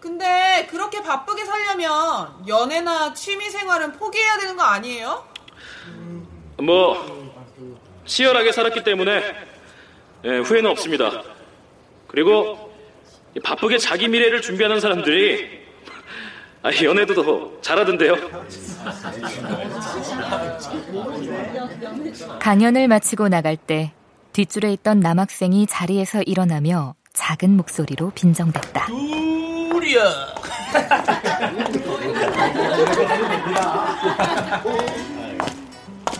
근데 0.00 0.66
그렇게 0.70 1.02
바쁘게 1.02 1.44
살려면 1.44 2.48
연애나 2.48 3.12
취미 3.12 3.50
생활은 3.50 3.92
포기해야 3.92 4.38
되는 4.38 4.56
거 4.56 4.62
아니에요? 4.62 5.26
뭐 6.62 7.44
치열하게 8.06 8.52
살았기 8.52 8.82
때문에 8.84 9.22
예, 10.24 10.38
후회는 10.38 10.70
없습니다. 10.70 11.22
그리고 12.06 12.72
바쁘게 13.44 13.76
자기 13.78 14.08
미래를 14.08 14.40
준비하는 14.40 14.80
사람들이 14.80 15.66
아, 16.62 16.70
연애도 16.82 17.14
더 17.22 17.60
잘하던데요. 17.60 18.14
강연을 22.40 22.88
마치고 22.88 23.28
나갈 23.28 23.56
때 23.56 23.92
뒷줄에 24.32 24.72
있던 24.74 25.00
남학생이 25.00 25.66
자리에서 25.66 26.22
일어나며 26.22 26.94
작은 27.12 27.56
목소리로 27.56 28.12
빈정댔다. 28.14 28.86
우리야. 29.74 30.00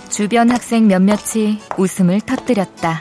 주변 0.08 0.50
학생 0.50 0.88
몇몇이 0.88 1.60
웃음을 1.76 2.20
터뜨렸다. 2.20 3.00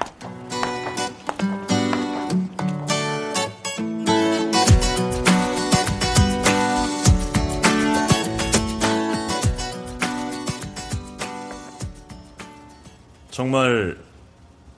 정말 13.37 13.95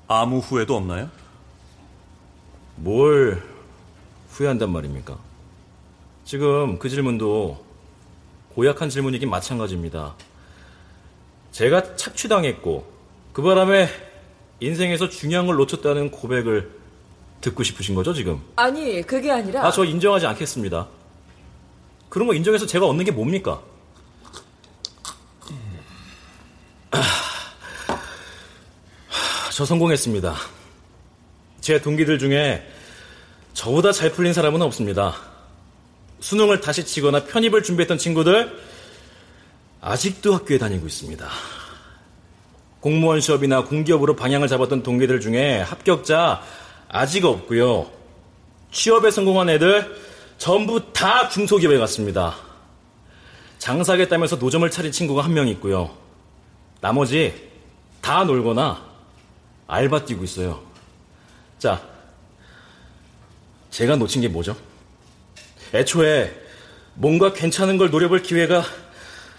아무 0.10 0.40
후회도 0.40 0.76
없나요? 0.76 1.10
뭘 2.76 3.42
후회한단 4.32 4.70
말입니까? 4.70 5.18
지금 6.26 6.78
그 6.78 6.90
질문도 6.90 7.64
고약한 8.56 8.90
질문이긴 8.90 9.30
마찬가지입니다. 9.30 10.14
제가 11.54 11.96
착취당했고 11.96 12.86
그 13.32 13.42
바람에 13.42 13.88
인생에서 14.60 15.08
중요한 15.08 15.48
걸 15.48 15.56
놓쳤다는 15.56 16.12
고백을 16.12 16.70
듣고 17.40 17.64
싶으신 17.64 17.96
거죠, 17.96 18.14
지금? 18.14 18.42
아니, 18.58 19.02
그게 19.04 19.32
아니라. 19.32 19.66
아, 19.66 19.72
저 19.72 19.86
인정하지 19.86 20.26
않겠습니다. 20.28 20.86
그런 22.10 22.28
거 22.28 22.34
인정해서 22.34 22.66
제가 22.66 22.86
얻는 22.88 23.06
게 23.06 23.12
뭡니까? 23.12 23.62
저 29.60 29.66
성공했습니다. 29.66 30.36
제 31.60 31.82
동기들 31.82 32.18
중에 32.18 32.66
저보다 33.54 33.92
잘 33.92 34.10
풀린 34.10 34.32
사람은 34.32 34.62
없습니다. 34.62 35.14
수능을 36.22 36.62
다시 36.62 36.86
치거나 36.86 37.26
편입을 37.26 37.64
준비했던 37.64 37.98
친구들 37.98 38.58
아직도 39.82 40.34
학교에 40.34 40.60
다니고 40.60 40.88
있습니다. 40.88 41.30
공무원 42.80 43.20
시험이나 43.20 43.66
공기업으로 43.66 44.16
방향을 44.16 44.48
잡았던 44.48 44.82
동기들 44.82 45.20
중에 45.20 45.60
합격자 45.60 46.42
아직 46.88 47.26
없고요. 47.26 47.92
취업에 48.72 49.12
성공한 49.12 49.50
애들 49.50 49.94
전부 50.38 50.94
다 50.94 51.28
중소기업에 51.28 51.78
갔습니다. 51.80 52.34
장사하겠다면서 53.58 54.38
노점을 54.38 54.72
차린 54.72 54.94
친구가 54.94 55.26
한 55.26 55.34
명 55.34 55.50
있고요. 55.50 55.98
나머지 56.80 57.50
다 58.00 58.24
놀거나 58.24 58.88
알바 59.70 60.06
뛰고 60.06 60.24
있어요. 60.24 60.64
자, 61.60 61.80
제가 63.70 63.96
놓친 63.98 64.22
게 64.22 64.28
뭐죠? 64.28 64.58
애초에 65.74 66.36
뭔가 66.96 67.32
괜찮은 67.34 67.78
걸 67.78 67.92
노려볼 67.92 68.24
기회가 68.24 68.64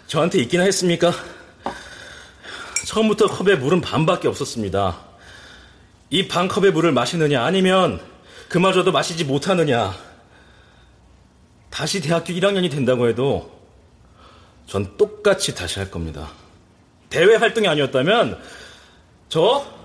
저한테 0.06 0.38
있기나 0.42 0.62
했습니까? 0.62 1.12
처음부터 2.86 3.26
컵에 3.26 3.56
물은 3.56 3.80
반밖에 3.80 4.28
없었습니다. 4.28 5.00
이 6.10 6.28
반 6.28 6.46
컵의 6.46 6.70
물을 6.72 6.92
마시느냐 6.92 7.42
아니면 7.44 8.00
그마저도 8.48 8.92
마시지 8.92 9.24
못하느냐. 9.24 9.94
다시 11.70 12.00
대학교 12.00 12.32
1학년이 12.32 12.70
된다고 12.70 13.08
해도 13.08 13.60
전 14.68 14.96
똑같이 14.96 15.56
다시 15.56 15.80
할 15.80 15.90
겁니다. 15.90 16.30
대외 17.08 17.34
활동이 17.34 17.66
아니었다면 17.66 18.40
저 19.28 19.79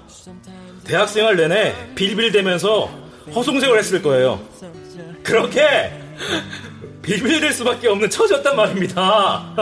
대학생활 0.84 1.36
내내 1.36 1.94
빌빌대면서 1.96 2.90
허송생활 3.34 3.80
했을 3.80 4.02
거예요. 4.02 4.40
그렇게 5.24 5.92
빌빌댈 7.02 7.54
수밖에 7.54 7.88
없는 7.88 8.10
처지였단 8.10 8.56
말입니다. 8.56 9.56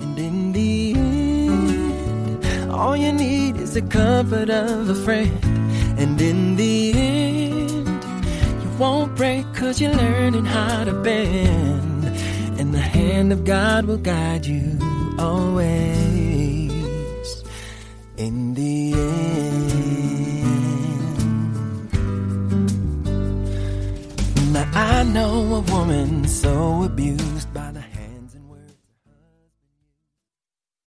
And 0.00 0.18
in 0.18 0.52
the 0.52 0.92
end, 0.94 2.44
all 2.70 2.96
you 2.96 3.12
need 3.12 3.56
is 3.56 3.74
the 3.74 3.82
comfort 3.82 4.50
of 4.50 4.90
a 4.90 4.94
friend. 4.94 5.32
And 5.98 6.20
in 6.20 6.56
the 6.56 6.92
end, 6.94 8.04
you 8.62 8.70
won't 8.78 9.14
break 9.14 9.46
cause 9.54 9.80
you're 9.80 9.94
learning 9.94 10.44
how 10.44 10.84
to 10.84 10.92
bend. 10.92 11.91
and 12.58 12.72
the 12.72 12.80
hand 12.80 13.32
of 13.32 13.44
God 13.44 13.86
will 13.86 13.98
guide 13.98 14.46
you 14.46 14.78
always 15.18 16.72
in 18.16 18.54
the 18.54 18.92
end. 18.94 19.32
Now 24.52 24.70
I 24.74 25.02
know 25.04 25.56
a 25.56 25.60
woman 25.72 26.26
so 26.28 26.84
abused 26.84 27.52
by 27.54 27.72
the 27.72 27.81